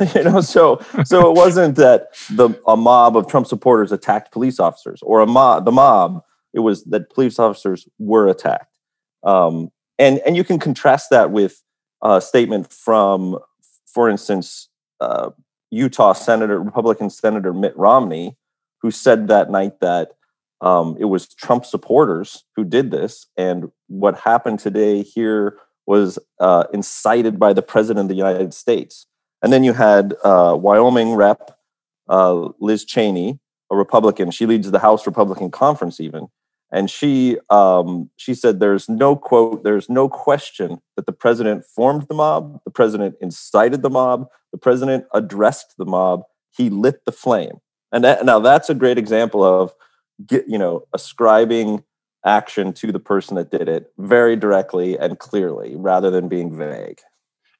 you 0.14 0.24
know 0.24 0.40
so 0.40 0.80
so 1.04 1.30
it 1.30 1.36
wasn't 1.36 1.76
that 1.76 2.08
the 2.30 2.50
a 2.66 2.76
mob 2.76 3.16
of 3.16 3.26
trump 3.26 3.46
supporters 3.46 3.92
attacked 3.92 4.32
police 4.32 4.58
officers 4.58 5.00
or 5.02 5.20
a 5.20 5.26
mob 5.26 5.64
the 5.64 5.72
mob 5.72 6.22
it 6.54 6.60
was 6.60 6.84
that 6.84 7.10
police 7.10 7.38
officers 7.38 7.88
were 7.98 8.28
attacked 8.28 8.78
um, 9.24 9.70
and 9.98 10.18
and 10.20 10.36
you 10.36 10.44
can 10.44 10.58
contrast 10.58 11.10
that 11.10 11.30
with 11.30 11.62
a 12.02 12.20
statement 12.20 12.72
from 12.72 13.38
for 13.86 14.08
instance 14.08 14.68
uh, 15.00 15.30
utah 15.70 16.12
senator 16.12 16.60
republican 16.60 17.10
senator 17.10 17.52
mitt 17.52 17.76
romney 17.76 18.36
who 18.80 18.90
said 18.90 19.28
that 19.28 19.50
night 19.50 19.80
that 19.80 20.12
um, 20.62 20.96
it 20.98 21.06
was 21.06 21.26
Trump 21.26 21.66
supporters 21.66 22.44
who 22.54 22.64
did 22.64 22.92
this, 22.92 23.26
and 23.36 23.70
what 23.88 24.16
happened 24.16 24.60
today 24.60 25.02
here 25.02 25.58
was 25.86 26.20
uh, 26.38 26.64
incited 26.72 27.38
by 27.38 27.52
the 27.52 27.62
president 27.62 28.04
of 28.04 28.08
the 28.08 28.14
United 28.14 28.54
States. 28.54 29.06
And 29.42 29.52
then 29.52 29.64
you 29.64 29.72
had 29.72 30.14
uh, 30.24 30.56
Wyoming 30.58 31.14
Rep 31.14 31.58
uh, 32.08 32.50
Liz 32.60 32.84
Cheney, 32.84 33.38
a 33.70 33.76
Republican. 33.76 34.30
She 34.30 34.46
leads 34.46 34.70
the 34.70 34.78
House 34.78 35.06
Republican 35.06 35.50
Conference, 35.50 36.00
even, 36.00 36.28
and 36.70 36.90
she 36.90 37.38
um, 37.50 38.10
she 38.16 38.34
said, 38.34 38.60
"There's 38.60 38.88
no 38.88 39.16
quote. 39.16 39.64
There's 39.64 39.88
no 39.88 40.08
question 40.08 40.80
that 40.96 41.06
the 41.06 41.12
president 41.12 41.64
formed 41.64 42.06
the 42.08 42.14
mob. 42.14 42.60
The 42.64 42.70
president 42.70 43.16
incited 43.20 43.82
the 43.82 43.90
mob. 43.90 44.26
The 44.52 44.58
president 44.58 45.06
addressed 45.12 45.74
the 45.78 45.86
mob. 45.86 46.22
He 46.50 46.70
lit 46.70 47.04
the 47.04 47.12
flame." 47.12 47.58
And 47.90 48.04
that, 48.04 48.24
now 48.24 48.38
that's 48.38 48.70
a 48.70 48.74
great 48.74 48.98
example 48.98 49.42
of 49.42 49.74
get 50.26 50.44
you 50.48 50.58
know 50.58 50.84
ascribing 50.94 51.84
action 52.24 52.72
to 52.72 52.92
the 52.92 53.00
person 53.00 53.36
that 53.36 53.50
did 53.50 53.68
it 53.68 53.92
very 53.98 54.36
directly 54.36 54.96
and 54.96 55.18
clearly 55.18 55.74
rather 55.74 56.10
than 56.10 56.28
being 56.28 56.56
vague 56.56 57.00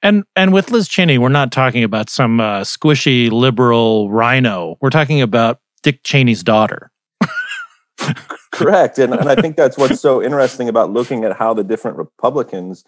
and 0.02 0.24
and 0.36 0.52
with 0.52 0.70
liz 0.70 0.88
cheney 0.88 1.18
we're 1.18 1.28
not 1.28 1.52
talking 1.52 1.84
about 1.84 2.08
some 2.10 2.40
uh, 2.40 2.60
squishy 2.60 3.30
liberal 3.30 4.10
RINO 4.10 4.76
we're 4.80 4.90
talking 4.90 5.20
about 5.20 5.60
dick 5.82 6.02
cheney's 6.02 6.42
daughter 6.42 6.90
correct 8.50 8.98
and, 8.98 9.14
and 9.14 9.28
i 9.28 9.34
think 9.34 9.56
that's 9.56 9.78
what's 9.78 10.00
so 10.00 10.22
interesting 10.22 10.68
about 10.68 10.90
looking 10.90 11.24
at 11.24 11.36
how 11.36 11.54
the 11.54 11.64
different 11.64 11.96
republicans 11.96 12.84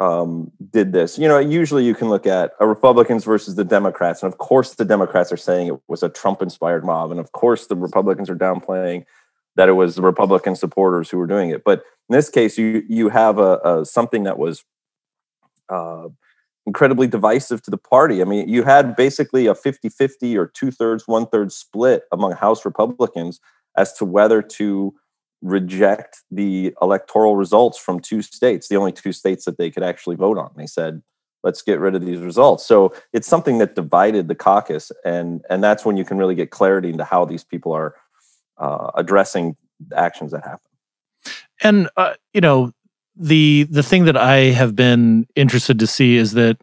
um, 0.00 0.52
did 0.70 0.92
this. 0.92 1.18
You 1.18 1.28
know, 1.28 1.38
usually 1.38 1.84
you 1.84 1.94
can 1.94 2.08
look 2.08 2.26
at 2.26 2.52
a 2.60 2.66
Republicans 2.66 3.24
versus 3.24 3.54
the 3.54 3.64
Democrats, 3.64 4.22
and 4.22 4.32
of 4.32 4.38
course 4.38 4.74
the 4.74 4.84
Democrats 4.84 5.32
are 5.32 5.36
saying 5.36 5.68
it 5.68 5.80
was 5.88 6.02
a 6.02 6.08
Trump-inspired 6.08 6.84
mob, 6.84 7.10
and 7.10 7.20
of 7.20 7.32
course 7.32 7.66
the 7.66 7.76
Republicans 7.76 8.28
are 8.28 8.36
downplaying 8.36 9.04
that 9.56 9.68
it 9.68 9.72
was 9.72 9.94
the 9.94 10.02
Republican 10.02 10.54
supporters 10.54 11.08
who 11.08 11.16
were 11.16 11.26
doing 11.26 11.50
it. 11.50 11.64
But 11.64 11.82
in 12.08 12.14
this 12.14 12.28
case, 12.28 12.58
you 12.58 12.82
you 12.88 13.08
have 13.08 13.38
a, 13.38 13.58
a 13.64 13.84
something 13.86 14.24
that 14.24 14.38
was 14.38 14.64
uh, 15.68 16.08
incredibly 16.66 17.06
divisive 17.06 17.62
to 17.62 17.70
the 17.70 17.78
party. 17.78 18.20
I 18.20 18.24
mean, 18.24 18.48
you 18.48 18.64
had 18.64 18.96
basically 18.96 19.46
a 19.46 19.54
50-50 19.54 20.36
or 20.36 20.46
two-thirds, 20.46 21.06
one-third 21.06 21.52
split 21.52 22.02
among 22.12 22.32
House 22.32 22.64
Republicans 22.64 23.40
as 23.76 23.92
to 23.94 24.04
whether 24.04 24.42
to 24.42 24.94
reject 25.42 26.22
the 26.30 26.74
electoral 26.82 27.36
results 27.36 27.78
from 27.78 28.00
two 28.00 28.22
states, 28.22 28.68
the 28.68 28.76
only 28.76 28.92
two 28.92 29.12
states 29.12 29.44
that 29.44 29.58
they 29.58 29.70
could 29.70 29.82
actually 29.82 30.16
vote 30.16 30.38
on. 30.38 30.50
They 30.56 30.66
said, 30.66 31.02
let's 31.46 31.62
get 31.62 31.78
rid 31.78 31.94
of 31.94 32.04
these 32.04 32.18
results. 32.18 32.66
So 32.66 32.92
it's 33.12 33.28
something 33.28 33.58
that 33.58 33.76
divided 33.76 34.28
the 34.28 34.34
caucus, 34.34 34.90
and 35.04 35.42
and 35.48 35.62
that's 35.62 35.84
when 35.84 35.96
you 35.96 36.04
can 36.04 36.18
really 36.18 36.34
get 36.34 36.50
clarity 36.50 36.90
into 36.90 37.04
how 37.04 37.24
these 37.24 37.44
people 37.44 37.72
are 37.72 37.94
uh, 38.58 38.90
addressing 38.96 39.56
actions 39.94 40.32
that 40.32 40.44
happen. 40.44 40.60
And 41.62 41.88
uh, 41.96 42.14
you 42.34 42.40
know, 42.40 42.72
the 43.16 43.66
the 43.70 43.82
thing 43.82 44.04
that 44.04 44.16
I 44.16 44.36
have 44.50 44.76
been 44.76 45.26
interested 45.34 45.78
to 45.78 45.86
see 45.86 46.16
is 46.16 46.32
that 46.32 46.58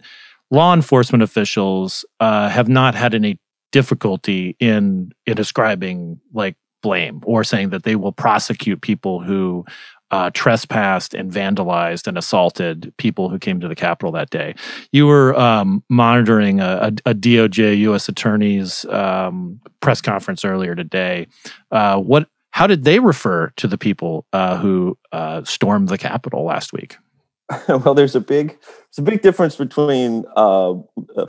law 0.52 0.74
enforcement 0.74 1.24
officials 1.24 2.06
uh, 2.20 2.50
have 2.50 2.70
not 2.70 2.96
had 2.96 3.14
any 3.14 3.40
difficulty 3.72 4.56
in 4.60 5.12
in 5.26 5.40
ascribing 5.40 6.20
like 6.34 6.56
blame 6.82 7.22
or 7.26 7.44
saying 7.44 7.70
that 7.70 7.84
they 7.84 7.96
will 7.96 8.12
prosecute 8.12 8.82
people 8.82 9.22
who 9.22 9.66
uh, 10.12 10.30
trespassed 10.32 11.16
and 11.16 11.32
vandalized 11.32 12.06
and 12.06 12.20
assaulted 12.20 12.94
people 12.98 13.30
who 13.30 13.40
came 13.40 13.60
to 13.60 13.68
the 13.68 13.74
Capitol 13.74 14.12
that 14.12 14.30
day. 14.30 14.54
You 14.92 15.08
were 15.08 15.36
um, 15.40 15.84
monitoring 15.90 16.60
a, 16.60 16.94
a, 17.06 17.10
a, 17.10 17.16
DOJ 17.16 17.80
U.S. 17.80 18.08
Attorney's 18.08 18.86
um, 18.86 19.60
press 19.80 20.02
conference 20.02 20.46
earlier 20.46 20.76
today. 20.76 21.26
Uh, 21.72 21.98
what? 21.98 22.30
How 22.54 22.68
did 22.68 22.84
they 22.84 23.00
refer 23.00 23.52
to 23.58 23.68
the 23.68 23.80
people 23.80 24.28
uh, 24.32 24.58
who 24.58 24.96
uh, 25.12 25.44
stormed 25.44 25.90
the 25.90 25.98
Capitol 25.98 26.44
last 26.44 26.72
week? 26.72 26.98
well, 27.68 27.96
there's 27.96 28.16
a 28.16 28.22
big 28.22 28.50
there's 28.50 29.00
a 29.00 29.02
big 29.02 29.24
difference 29.24 29.56
between 29.56 30.24
uh, 30.36 30.76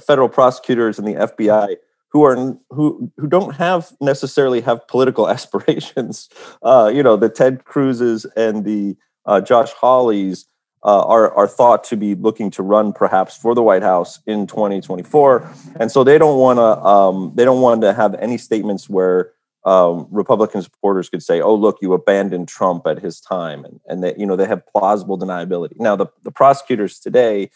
federal 0.07 0.29
prosecutors 0.29 0.99
and 0.99 1.09
the 1.09 1.15
FBI 1.15 1.77
who 2.09 2.25
are 2.25 2.37
who 2.69 3.11
who 3.17 3.27
don't 3.27 3.57
have 3.57 3.91
necessarily 4.03 4.61
have 4.61 4.87
political 4.87 5.27
aspirations. 5.35 6.29
Uh, 6.63 6.93
you 6.95 7.03
know, 7.03 7.17
the 7.17 7.31
Ted 7.31 7.65
Cruzes 7.65 8.27
and 8.37 8.67
the 8.67 8.95
uh, 9.25 9.41
Josh 9.41 9.73
Hawleys 9.73 10.45
uh, 10.83 11.07
are 11.07 11.35
are 11.35 11.49
thought 11.49 11.85
to 11.85 11.97
be 11.97 12.15
looking 12.15 12.51
to 12.51 12.63
run 12.63 12.93
perhaps 12.93 13.35
for 13.35 13.55
the 13.55 13.63
White 13.63 13.83
House 13.83 14.21
in 14.27 14.47
2024, 14.47 15.51
and 15.81 15.91
so 15.91 16.05
they 16.05 16.19
don't 16.19 16.39
want 16.39 16.59
to 16.59 16.85
um, 16.87 17.33
they 17.35 17.47
don't 17.47 17.63
want 17.63 17.81
to 17.81 17.95
have 17.95 18.15
any 18.17 18.37
statements 18.37 18.91
where 18.91 19.33
um, 19.65 20.07
Republican 20.11 20.63
supporters 20.63 21.09
could 21.09 21.23
say, 21.23 21.41
"Oh, 21.41 21.55
look, 21.55 21.79
you 21.81 21.93
abandoned 21.93 22.49
Trump 22.49 22.87
at 22.87 23.01
his 23.01 23.21
time," 23.21 23.65
and 23.65 23.81
and 23.87 24.03
that 24.03 24.19
you 24.19 24.27
know 24.27 24.37
they 24.37 24.47
have 24.47 24.67
plausible 24.67 25.19
deniability. 25.19 25.79
Now, 25.79 25.97
the 25.97 26.07
the 26.23 26.33
prosecutors 26.33 26.99
today. 26.99 27.51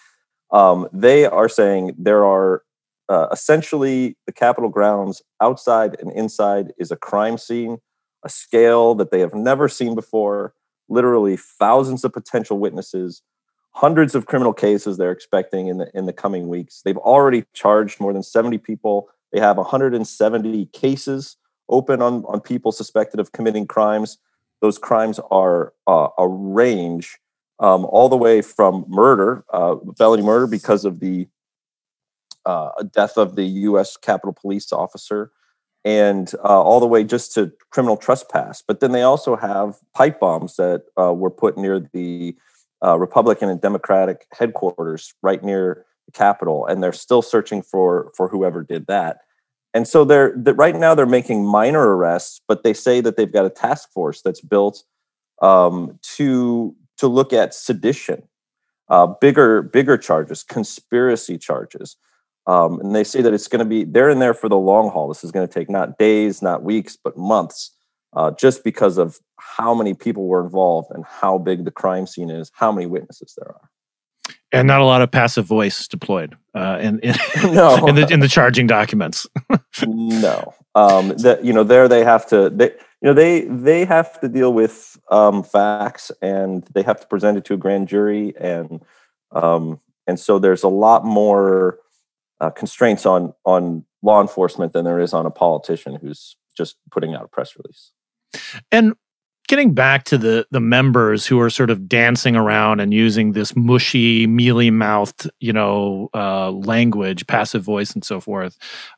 Um, 0.50 0.88
they 0.94 1.26
are 1.26 1.46
saying 1.46 1.94
there 1.98 2.24
are 2.24 2.62
uh, 3.08 3.26
essentially, 3.32 4.16
the 4.26 4.32
Capitol 4.32 4.68
grounds 4.68 5.22
outside 5.40 5.96
and 6.00 6.12
inside 6.12 6.72
is 6.78 6.90
a 6.90 6.96
crime 6.96 7.38
scene, 7.38 7.78
a 8.24 8.28
scale 8.28 8.94
that 8.94 9.10
they 9.10 9.20
have 9.20 9.34
never 9.34 9.68
seen 9.68 9.94
before, 9.94 10.52
literally 10.88 11.36
thousands 11.36 12.04
of 12.04 12.12
potential 12.12 12.58
witnesses, 12.58 13.22
hundreds 13.70 14.14
of 14.14 14.26
criminal 14.26 14.52
cases 14.52 14.96
they're 14.96 15.12
expecting 15.12 15.68
in 15.68 15.78
the, 15.78 15.90
in 15.94 16.06
the 16.06 16.12
coming 16.12 16.48
weeks. 16.48 16.82
They've 16.84 16.98
already 16.98 17.44
charged 17.54 17.98
more 17.98 18.12
than 18.12 18.22
70 18.22 18.58
people. 18.58 19.08
They 19.32 19.40
have 19.40 19.56
170 19.56 20.66
cases 20.66 21.36
open 21.68 22.02
on, 22.02 22.24
on 22.26 22.40
people 22.40 22.72
suspected 22.72 23.20
of 23.20 23.32
committing 23.32 23.66
crimes. 23.66 24.18
Those 24.60 24.78
crimes 24.78 25.20
are 25.30 25.72
uh, 25.86 26.08
a 26.18 26.26
range 26.28 27.18
um, 27.60 27.84
all 27.86 28.08
the 28.08 28.16
way 28.16 28.42
from 28.42 28.84
murder, 28.88 29.44
uh, 29.52 29.76
felony 29.96 30.22
murder 30.22 30.46
because 30.46 30.84
of 30.84 31.00
the 31.00 31.28
uh, 32.46 32.70
death 32.94 33.16
of 33.16 33.36
the 33.36 33.44
U.S. 33.44 33.96
Capitol 33.96 34.32
Police 34.32 34.72
officer, 34.72 35.30
and 35.84 36.32
uh, 36.44 36.62
all 36.62 36.80
the 36.80 36.86
way 36.86 37.04
just 37.04 37.34
to 37.34 37.52
criminal 37.70 37.96
trespass. 37.96 38.62
But 38.66 38.80
then 38.80 38.92
they 38.92 39.02
also 39.02 39.36
have 39.36 39.76
pipe 39.94 40.20
bombs 40.20 40.56
that 40.56 40.84
uh, 41.00 41.12
were 41.12 41.30
put 41.30 41.58
near 41.58 41.80
the 41.92 42.36
uh, 42.82 42.98
Republican 42.98 43.48
and 43.48 43.60
Democratic 43.60 44.26
headquarters, 44.32 45.14
right 45.22 45.42
near 45.42 45.84
the 46.06 46.12
Capitol, 46.12 46.66
and 46.66 46.82
they're 46.82 46.92
still 46.92 47.22
searching 47.22 47.62
for 47.62 48.12
for 48.16 48.28
whoever 48.28 48.62
did 48.62 48.86
that. 48.86 49.18
And 49.74 49.86
so 49.86 50.04
they're, 50.04 50.32
right 50.34 50.74
now 50.74 50.94
they're 50.94 51.06
making 51.06 51.44
minor 51.44 51.96
arrests, 51.96 52.40
but 52.48 52.64
they 52.64 52.72
say 52.72 53.00
that 53.00 53.16
they've 53.16 53.32
got 53.32 53.44
a 53.44 53.50
task 53.50 53.90
force 53.92 54.22
that's 54.22 54.40
built 54.40 54.82
um, 55.42 55.98
to 56.16 56.74
to 56.96 57.06
look 57.06 57.32
at 57.32 57.54
sedition, 57.54 58.24
uh, 58.88 59.06
bigger 59.06 59.62
bigger 59.62 59.96
charges, 59.96 60.42
conspiracy 60.42 61.38
charges. 61.38 61.96
Um, 62.46 62.80
and 62.80 62.94
they 62.94 63.04
say 63.04 63.20
that 63.20 63.34
it's 63.34 63.46
going 63.46 63.60
to 63.60 63.64
be 63.64 63.84
they're 63.84 64.10
in 64.10 64.18
there 64.18 64.34
for 64.34 64.48
the 64.48 64.56
long 64.56 64.90
haul. 64.90 65.08
This 65.08 65.22
is 65.22 65.30
going 65.30 65.46
to 65.46 65.52
take 65.52 65.68
not 65.68 65.98
days, 65.98 66.42
not 66.42 66.62
weeks, 66.62 66.96
but 66.96 67.16
months, 67.16 67.76
uh, 68.14 68.30
just 68.32 68.64
because 68.64 68.98
of 68.98 69.18
how 69.36 69.74
many 69.74 69.94
people 69.94 70.26
were 70.26 70.42
involved 70.42 70.90
and 70.90 71.04
how 71.04 71.38
big 71.38 71.64
the 71.64 71.70
crime 71.70 72.06
scene 72.06 72.30
is, 72.30 72.50
how 72.54 72.72
many 72.72 72.86
witnesses 72.86 73.34
there 73.36 73.48
are, 73.48 73.70
and 74.52 74.66
not 74.66 74.80
a 74.80 74.84
lot 74.84 75.02
of 75.02 75.10
passive 75.10 75.44
voice 75.44 75.86
deployed 75.88 76.36
uh, 76.54 76.78
in 76.80 76.98
in, 77.00 77.14
no. 77.54 77.86
in 77.88 77.94
the 77.94 78.08
in 78.10 78.20
the 78.20 78.28
charging 78.28 78.66
documents. 78.66 79.26
no, 79.86 80.54
um, 80.74 81.08
that 81.18 81.44
you 81.44 81.52
know 81.52 81.64
there 81.64 81.88
they 81.88 82.04
have 82.04 82.26
to 82.28 82.50
they 82.50 82.70
you 82.70 83.04
know 83.04 83.14
they 83.14 83.42
they 83.42 83.84
have 83.84 84.20
to 84.20 84.28
deal 84.28 84.52
with 84.52 84.98
um, 85.10 85.42
facts 85.42 86.10
and 86.22 86.64
they 86.74 86.82
have 86.82 87.00
to 87.00 87.06
present 87.06 87.38
it 87.38 87.44
to 87.46 87.54
a 87.54 87.58
grand 87.58 87.88
jury 87.88 88.34
and 88.38 88.82
um, 89.32 89.80
and 90.06 90.18
so 90.18 90.38
there's 90.38 90.62
a 90.62 90.68
lot 90.68 91.04
more 91.04 91.78
uh, 92.40 92.50
constraints 92.50 93.06
on 93.06 93.34
on 93.44 93.84
law 94.02 94.20
enforcement 94.20 94.72
than 94.72 94.84
there 94.84 95.00
is 95.00 95.12
on 95.12 95.26
a 95.26 95.30
politician 95.30 95.96
who's 95.96 96.36
just 96.56 96.76
putting 96.90 97.14
out 97.14 97.24
a 97.24 97.28
press 97.28 97.54
release. 97.56 97.92
And 98.70 98.94
getting 99.48 99.74
back 99.74 100.04
to 100.04 100.18
the 100.18 100.46
the 100.50 100.60
members 100.60 101.26
who 101.26 101.40
are 101.40 101.50
sort 101.50 101.70
of 101.70 101.88
dancing 101.88 102.36
around 102.36 102.80
and 102.80 102.94
using 102.94 103.32
this 103.32 103.56
mushy, 103.56 104.26
mealy 104.26 104.70
mouthed, 104.70 105.28
you 105.40 105.52
know, 105.52 106.08
uh, 106.14 106.50
language, 106.52 107.26
passive 107.26 107.64
voice, 107.64 107.92
and 107.92 108.04
so 108.04 108.20
forth. 108.20 108.56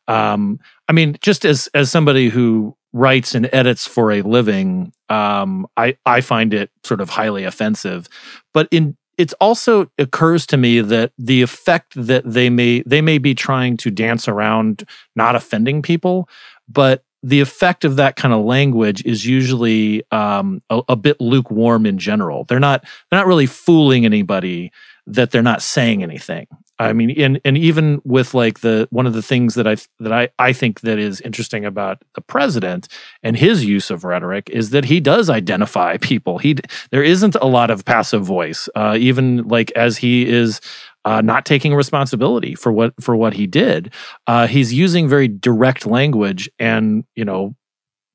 Um, 0.08 0.60
I 0.88 0.92
mean, 0.92 1.16
just 1.22 1.46
as 1.46 1.68
as 1.72 1.90
somebody 1.90 2.28
who 2.28 2.76
writes 2.92 3.34
and 3.34 3.48
edits 3.52 3.86
for 3.86 4.10
a 4.10 4.22
living, 4.22 4.92
um, 5.08 5.66
I 5.76 5.96
I 6.04 6.20
find 6.20 6.52
it 6.52 6.70
sort 6.84 7.00
of 7.00 7.08
highly 7.08 7.44
offensive. 7.44 8.08
But 8.52 8.68
in 8.70 8.96
it 9.16 9.32
also 9.40 9.90
occurs 9.98 10.46
to 10.46 10.56
me 10.56 10.80
that 10.80 11.12
the 11.18 11.42
effect 11.42 11.92
that 11.94 12.24
they 12.24 12.50
may 12.50 12.82
they 12.86 13.00
may 13.00 13.18
be 13.18 13.34
trying 13.34 13.76
to 13.78 13.90
dance 13.90 14.26
around 14.26 14.84
not 15.14 15.36
offending 15.36 15.82
people, 15.82 16.28
but 16.68 17.04
the 17.22 17.40
effect 17.40 17.84
of 17.84 17.96
that 17.96 18.16
kind 18.16 18.32
of 18.32 18.44
language 18.44 19.04
is 19.04 19.26
usually 19.26 20.02
um, 20.10 20.62
a, 20.70 20.82
a, 20.88 20.96
bit 20.96 21.20
lukewarm 21.20 21.84
in 21.84 21.98
general. 21.98 22.44
They're 22.44 22.60
not 22.60 22.82
they're 23.10 23.18
not 23.18 23.26
really 23.26 23.46
fooling 23.46 24.04
anybody 24.04 24.72
that 25.06 25.30
they're 25.30 25.42
not 25.42 25.62
saying 25.62 26.02
anything. 26.02 26.46
I 26.80 26.94
mean, 26.94 27.10
and 27.20 27.38
and 27.44 27.58
even 27.58 28.00
with 28.04 28.32
like 28.32 28.60
the 28.60 28.88
one 28.90 29.06
of 29.06 29.12
the 29.12 29.22
things 29.22 29.54
that 29.54 29.66
I 29.66 29.76
that 29.98 30.12
I 30.12 30.30
I 30.38 30.54
think 30.54 30.80
that 30.80 30.98
is 30.98 31.20
interesting 31.20 31.66
about 31.66 32.02
the 32.14 32.22
president 32.22 32.88
and 33.22 33.36
his 33.36 33.66
use 33.66 33.90
of 33.90 34.02
rhetoric 34.02 34.48
is 34.48 34.70
that 34.70 34.86
he 34.86 34.98
does 34.98 35.28
identify 35.28 35.98
people. 35.98 36.38
He 36.38 36.56
there 36.90 37.02
isn't 37.02 37.34
a 37.34 37.46
lot 37.46 37.70
of 37.70 37.84
passive 37.84 38.24
voice, 38.24 38.66
uh, 38.74 38.96
even 38.98 39.46
like 39.46 39.70
as 39.72 39.98
he 39.98 40.26
is 40.26 40.62
uh, 41.04 41.20
not 41.20 41.46
taking 41.46 41.74
responsibility 41.74 42.54
for 42.54 42.72
what 42.72 42.94
for 43.02 43.16
what 43.16 43.34
he 43.34 43.46
did. 43.46 43.92
Uh, 44.26 44.46
he's 44.46 44.72
using 44.72 45.08
very 45.08 45.28
direct 45.28 45.86
language, 45.86 46.50
and 46.58 47.04
you 47.14 47.24
know, 47.24 47.54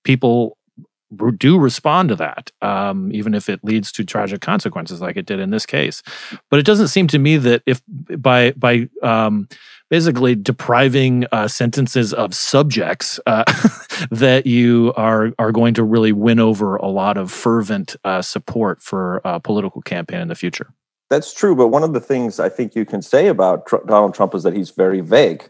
people 0.03 0.57
do 1.37 1.57
respond 1.57 2.09
to 2.09 2.15
that, 2.15 2.51
um, 2.61 3.11
even 3.13 3.33
if 3.33 3.49
it 3.49 3.63
leads 3.63 3.91
to 3.91 4.03
tragic 4.03 4.41
consequences, 4.41 5.01
like 5.01 5.17
it 5.17 5.25
did 5.25 5.39
in 5.39 5.49
this 5.49 5.65
case. 5.65 6.01
But 6.49 6.59
it 6.59 6.65
doesn't 6.65 6.87
seem 6.89 7.07
to 7.07 7.19
me 7.19 7.37
that 7.37 7.63
if 7.65 7.81
by 7.87 8.51
by 8.51 8.89
um, 9.01 9.47
basically 9.89 10.35
depriving 10.35 11.25
uh, 11.31 11.47
sentences 11.47 12.13
of 12.13 12.33
subjects 12.33 13.19
uh, 13.25 13.43
that 14.11 14.45
you 14.45 14.93
are 14.97 15.31
are 15.37 15.51
going 15.51 15.73
to 15.75 15.83
really 15.83 16.11
win 16.11 16.39
over 16.39 16.75
a 16.77 16.87
lot 16.87 17.17
of 17.17 17.31
fervent 17.31 17.95
uh, 18.03 18.21
support 18.21 18.81
for 18.81 19.21
a 19.23 19.39
political 19.39 19.81
campaign 19.81 20.21
in 20.21 20.27
the 20.27 20.35
future. 20.35 20.73
That's 21.15 21.33
true, 21.33 21.55
but 21.55 21.69
one 21.69 21.83
of 21.83 21.93
the 21.93 22.01
things 22.01 22.39
I 22.39 22.49
think 22.49 22.75
you 22.75 22.85
can 22.85 23.01
say 23.01 23.27
about 23.27 23.65
Tr- 23.65 23.85
Donald 23.87 24.13
Trump 24.13 24.35
is 24.35 24.43
that 24.43 24.55
he's 24.55 24.71
very 24.71 24.99
vague 24.99 25.49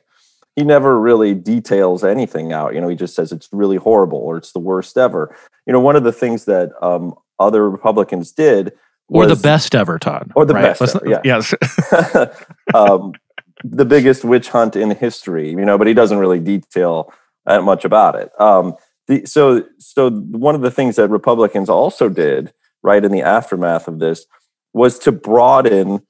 he 0.55 0.63
never 0.63 0.99
really 0.99 1.33
details 1.33 2.03
anything 2.03 2.53
out. 2.53 2.73
You 2.73 2.81
know, 2.81 2.87
he 2.87 2.95
just 2.95 3.15
says 3.15 3.31
it's 3.31 3.49
really 3.51 3.77
horrible 3.77 4.19
or 4.19 4.37
it's 4.37 4.53
the 4.53 4.59
worst 4.59 4.97
ever. 4.97 5.35
You 5.65 5.73
know, 5.73 5.79
one 5.79 5.95
of 5.95 6.03
the 6.03 6.13
things 6.13 6.45
that 6.45 6.71
um, 6.81 7.13
other 7.39 7.69
Republicans 7.69 8.31
did, 8.31 8.71
or 9.07 9.27
the 9.27 9.35
best 9.35 9.75
ever, 9.75 9.99
Todd, 9.99 10.31
or 10.35 10.45
the 10.45 10.53
right? 10.53 10.79
best, 10.79 10.95
ever, 10.95 11.07
yeah. 11.07 11.21
yes, 11.23 11.53
um, 12.73 13.13
the 13.63 13.85
biggest 13.85 14.23
witch 14.23 14.49
hunt 14.49 14.75
in 14.75 14.91
history. 14.91 15.49
You 15.49 15.65
know, 15.65 15.77
but 15.77 15.87
he 15.87 15.93
doesn't 15.93 16.17
really 16.17 16.39
detail 16.39 17.13
that 17.45 17.63
much 17.63 17.85
about 17.85 18.15
it. 18.15 18.31
Um, 18.39 18.75
the, 19.07 19.25
so, 19.25 19.63
so 19.77 20.09
one 20.09 20.55
of 20.55 20.61
the 20.61 20.71
things 20.71 20.95
that 20.95 21.09
Republicans 21.09 21.69
also 21.69 22.09
did, 22.09 22.51
right 22.81 23.05
in 23.05 23.11
the 23.11 23.21
aftermath 23.21 23.87
of 23.87 23.99
this, 23.99 24.25
was 24.75 24.99
to 24.99 25.11
broaden 25.11 26.01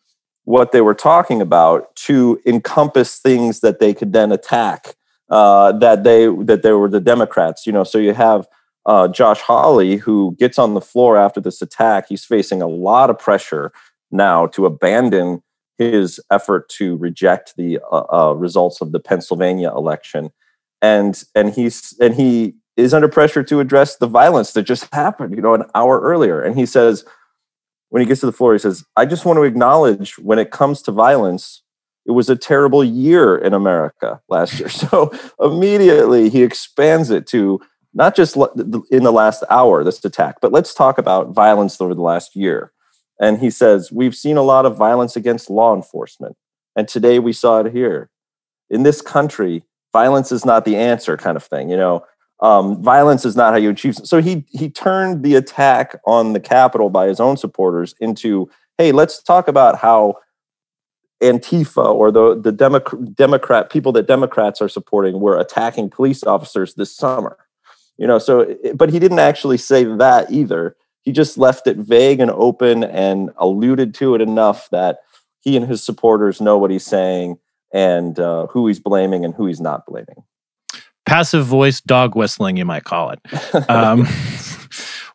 what 0.46 0.72
they 0.72 0.82
were 0.82 0.96
talking 0.96 1.40
about 1.40 1.96
to 1.96 2.42
encompass 2.46 3.20
things 3.20 3.60
that 3.60 3.80
they 3.80 3.94
could 3.94 4.12
then 4.12 4.32
attack 4.32 4.96
uh, 5.30 5.72
that 5.72 6.04
they 6.04 6.28
that 6.44 6.64
they 6.64 6.72
were 6.72 6.90
the 6.90 7.00
democrats 7.00 7.66
you 7.66 7.72
know? 7.72 7.84
So 7.84 7.98
you 7.98 8.14
have 8.14 8.48
uh, 8.86 9.08
Josh 9.08 9.42
Hawley, 9.42 9.98
who 9.98 10.36
gets 10.40 10.60
on 10.60 10.74
the 10.74 10.82
floor 10.82 11.18
after 11.18 11.40
this 11.40 11.62
attack, 11.62 12.08
he's 12.08 12.26
facing 12.26 12.62
a 12.62 12.68
lot 12.68 13.10
of 13.10 13.18
pressure 13.18 13.72
now 14.12 14.48
to 14.48 14.66
abandon 14.66 15.42
his 15.78 16.20
effort 16.32 16.70
to 16.70 16.96
reject 16.98 17.56
the 17.58 17.80
uh, 17.92 18.04
uh, 18.12 18.34
results 18.34 18.82
of 18.82 18.92
the 18.92 19.00
Pennsylvania 19.00 19.72
election, 19.72 20.32
and 20.82 21.24
and 21.36 21.54
he's 21.54 21.96
and 22.00 22.16
he 22.16 22.56
is 22.78 22.94
under 22.94 23.08
pressure 23.08 23.44
to 23.44 23.60
address 23.60 23.98
the 23.98 24.08
violence 24.08 24.54
that 24.54 24.64
just 24.64 24.94
happened, 24.94 25.36
you 25.36 25.42
know, 25.42 25.54
an 25.54 25.64
hour 25.74 26.00
earlier. 26.02 26.42
And 26.42 26.56
he 26.58 26.66
says, 26.66 27.06
when 27.90 28.02
he 28.02 28.08
gets 28.08 28.22
to 28.22 28.26
the 28.26 28.32
floor, 28.32 28.54
he 28.54 28.60
says, 28.60 28.84
"I 28.96 29.06
just 29.06 29.26
want 29.26 29.38
to 29.38 29.44
acknowledge 29.44 30.18
when 30.18 30.40
it 30.40 30.52
comes 30.52 30.82
to 30.84 30.92
violence." 30.92 31.62
It 32.08 32.12
was 32.12 32.30
a 32.30 32.36
terrible 32.36 32.84
year 32.84 33.36
in 33.36 33.54
America 33.56 34.22
last 34.30 34.60
year. 34.60 34.70
So 34.90 35.12
immediately 35.40 36.30
he 36.30 36.44
expands 36.44 37.10
it 37.10 37.26
to 37.28 37.60
not 37.96 38.16
just 38.16 38.36
in 38.92 39.04
the 39.04 39.12
last 39.12 39.44
hour, 39.50 39.84
this 39.84 40.04
attack, 40.04 40.36
but 40.42 40.52
let's 40.52 40.74
talk 40.74 40.98
about 40.98 41.34
violence 41.34 41.80
over 41.80 41.96
the 41.96 42.02
last 42.02 42.36
year. 42.36 42.74
And 43.20 43.40
he 43.40 43.50
says, 43.50 43.92
We've 43.92 44.16
seen 44.16 44.38
a 44.38 44.44
lot 44.44 44.66
of 44.66 44.78
violence 44.78 45.16
against 45.16 45.50
law 45.50 45.74
enforcement. 45.74 46.36
And 46.76 46.88
today 46.88 47.20
we 47.20 47.34
saw 47.34 47.62
it 47.62 47.72
here. 47.72 48.10
In 48.70 48.84
this 48.84 49.02
country, 49.02 49.64
violence 49.94 50.32
is 50.32 50.46
not 50.46 50.66
the 50.66 50.76
answer, 50.76 51.16
kind 51.16 51.38
of 51.38 51.44
thing. 51.44 51.70
You 51.70 51.78
know, 51.78 52.06
um, 52.40 52.82
violence 52.82 53.26
is 53.26 53.36
not 53.36 53.54
how 53.54 53.58
you 53.58 53.70
achieve. 53.70 53.96
So 53.96 54.22
he 54.22 54.46
he 54.50 54.70
turned 54.70 55.24
the 55.24 55.36
attack 55.36 56.00
on 56.06 56.34
the 56.34 56.40
Capitol 56.40 56.90
by 56.90 57.08
his 57.08 57.20
own 57.20 57.38
supporters 57.38 57.96
into, 58.00 58.50
hey, 58.78 58.92
let's 58.92 59.22
talk 59.24 59.48
about 59.48 59.78
how 59.78 60.20
Antifa 61.24 61.94
or 61.94 62.12
the 62.12 62.40
the 62.40 62.52
Democrat, 62.52 63.16
Democrat 63.16 63.70
people 63.70 63.92
that 63.94 64.08
Democrats 64.08 64.62
are 64.62 64.70
supporting 64.70 65.20
were 65.20 65.40
attacking 65.40 65.90
police 65.90 66.24
officers 66.24 66.74
this 66.76 66.96
summer 66.96 67.38
you 67.98 68.06
know 68.06 68.20
so 68.20 68.56
but 68.76 68.90
he 68.90 69.00
didn't 69.00 69.20
actually 69.20 69.58
say 69.58 69.84
that 69.84 70.30
either 70.30 70.76
he 71.04 71.12
just 71.12 71.38
left 71.38 71.68
it 71.68 71.78
vague 71.78 72.20
and 72.20 72.32
open 72.32 72.84
and 72.84 73.30
alluded 73.38 73.94
to 73.94 74.16
it 74.16 74.22
enough 74.22 74.70
that 74.72 75.00
he 75.40 75.56
and 75.56 75.68
his 75.68 75.84
supporters 75.84 76.42
know 76.42 76.58
what 76.58 76.72
he's 76.72 76.86
saying 76.86 77.38
and 77.72 78.20
uh, 78.20 78.48
who 78.48 78.68
he's 78.68 78.80
blaming 78.80 79.24
and 79.24 79.36
who 79.36 79.46
he's 79.46 79.62
not 79.62 79.86
blaming 79.86 80.24
passive 81.06 81.46
voice 81.46 81.82
dog 81.82 82.16
whistling 82.16 82.58
you 82.58 82.66
might 82.66 82.84
call 82.84 83.12
it 83.12 83.20
um, 83.70 84.08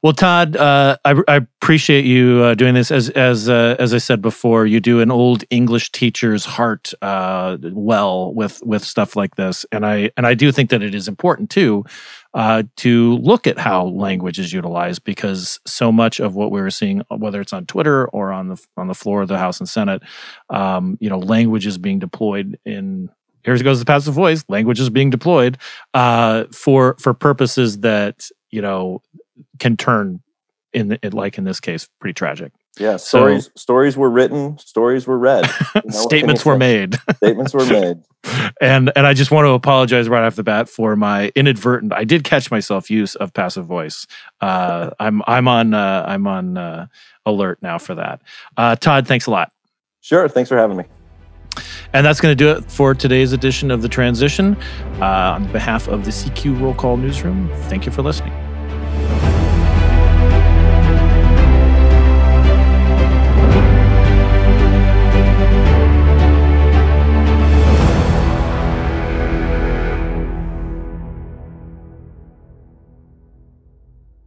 well, 0.03 0.15
Todd, 0.15 0.57
uh, 0.57 0.97
I, 1.05 1.15
I, 1.29 1.37
appreciate 1.37 2.07
you 2.07 2.43
uh, 2.43 2.55
doing 2.55 2.73
this. 2.73 2.91
As 2.91 3.11
as 3.11 3.51
uh, 3.51 3.77
as 3.79 3.93
I 3.93 3.99
said 3.99 4.23
before, 4.23 4.65
you 4.65 4.81
do 4.81 5.01
an 5.01 5.11
old 5.11 5.45
English 5.51 5.93
teacher's 5.93 6.47
heart 6.47 6.95
uh, 7.03 7.59
well 7.63 8.33
with 8.33 8.63
with 8.65 8.83
stuff 8.83 9.15
like 9.15 9.37
this, 9.37 9.67
and 9.73 9.85
I 9.85 10.11
and 10.17 10.27
I 10.27 10.33
do 10.33 10.53
think 10.53 10.71
that 10.71 10.83
it 10.83 10.95
is 10.95 11.07
important 11.07 11.51
too 11.51 11.85
uh, 12.33 12.63
to 12.79 13.17
look 13.19 13.47
at 13.47 13.59
how 13.59 13.89
language 13.89 14.39
is 14.39 14.55
utilized 14.55 15.05
because 15.05 15.61
so 15.67 15.93
much 15.93 16.19
of 16.19 16.35
what 16.35 16.51
we 16.51 16.63
are 16.63 16.71
seeing, 16.71 17.03
whether 17.11 17.43
it's 17.43 17.53
on 17.53 17.67
Twitter 17.67 18.09
or 18.09 18.33
on 18.33 18.49
the 18.49 18.67
on 18.79 18.89
the 18.89 18.95
floor 18.95 19.21
of 19.21 19.29
the 19.29 19.39
House 19.39 19.61
and 19.61 19.69
Senate, 19.69 20.03
um, 20.49 20.97
you 21.01 21.11
know, 21.11 21.19
language 21.19 21.67
is 21.67 21.77
being 21.77 21.99
deployed 21.99 22.59
in 22.65 23.11
here 23.45 23.57
goes 23.59 23.79
the 23.79 23.85
passive 23.85 24.15
voice. 24.15 24.45
Language 24.49 24.81
is 24.81 24.91
being 24.91 25.11
deployed 25.11 25.59
uh, 25.95 26.45
for 26.53 26.97
for 26.99 27.15
purposes 27.15 27.81
that 27.81 28.27
you 28.51 28.63
know 28.63 29.03
can 29.59 29.77
turn 29.77 30.21
in, 30.73 30.89
the, 30.89 30.99
like 31.13 31.39
in 31.39 31.45
this 31.45 31.61
case 31.61 31.89
pretty 32.01 32.15
tragic. 32.15 32.53
Yeah, 32.79 32.97
stories 32.97 33.47
so, 33.47 33.51
stories 33.57 33.97
were 33.97 34.09
written, 34.09 34.59
stories 34.59 35.07
were 35.07 35.19
read. 35.19 35.51
You 35.75 35.83
know, 35.85 35.99
statements 35.99 36.45
were 36.45 36.57
made. 36.57 36.99
statements 37.17 37.53
were 37.55 37.65
made. 37.65 37.99
and 38.61 38.93
and 38.95 39.07
I 39.07 39.15
just 39.15 39.31
want 39.31 39.47
to 39.47 39.51
apologize 39.51 40.09
right 40.09 40.25
off 40.25 40.37
the 40.37 40.43
bat 40.43 40.69
for 40.69 40.95
my 40.95 41.33
inadvertent. 41.35 41.93
I 41.93 42.05
did 42.05 42.25
catch 42.25 42.51
myself 42.51 42.91
use 42.91 43.15
of 43.17 43.33
passive 43.33 43.67
voice. 43.67 44.07
Uh, 44.41 44.91
I'm 45.01 45.23
I'm 45.27 45.49
on 45.49 45.75
uh, 45.75 46.05
I'm 46.07 46.27
on 46.27 46.57
uh, 46.57 46.87
alert 47.27 47.59
now 47.63 47.79
for 47.79 47.95
that. 47.97 48.23
Uh, 48.57 48.77
Todd, 48.77 49.07
thanks 49.07 49.27
a 49.27 49.31
lot. 49.31 49.53
Sure, 50.01 50.29
thanks 50.29 50.49
for 50.49 50.57
having 50.57 50.77
me. 50.77 50.85
And 51.93 52.05
that's 52.05 52.21
going 52.21 52.33
to 52.33 52.37
do 52.37 52.51
it 52.51 52.71
for 52.71 52.95
today's 52.95 53.33
edition 53.33 53.71
of 53.71 53.83
the 53.83 53.89
transition. 53.89 54.57
Uh, 55.01 55.37
on 55.37 55.53
behalf 55.53 55.89
of 55.89 56.05
the 56.05 56.11
CQ 56.11 56.61
Roll 56.61 56.75
Call 56.75 56.97
Newsroom, 56.97 57.51
thank 57.69 57.87
you 57.87 57.93
for 57.93 58.03
listening. 58.03 58.50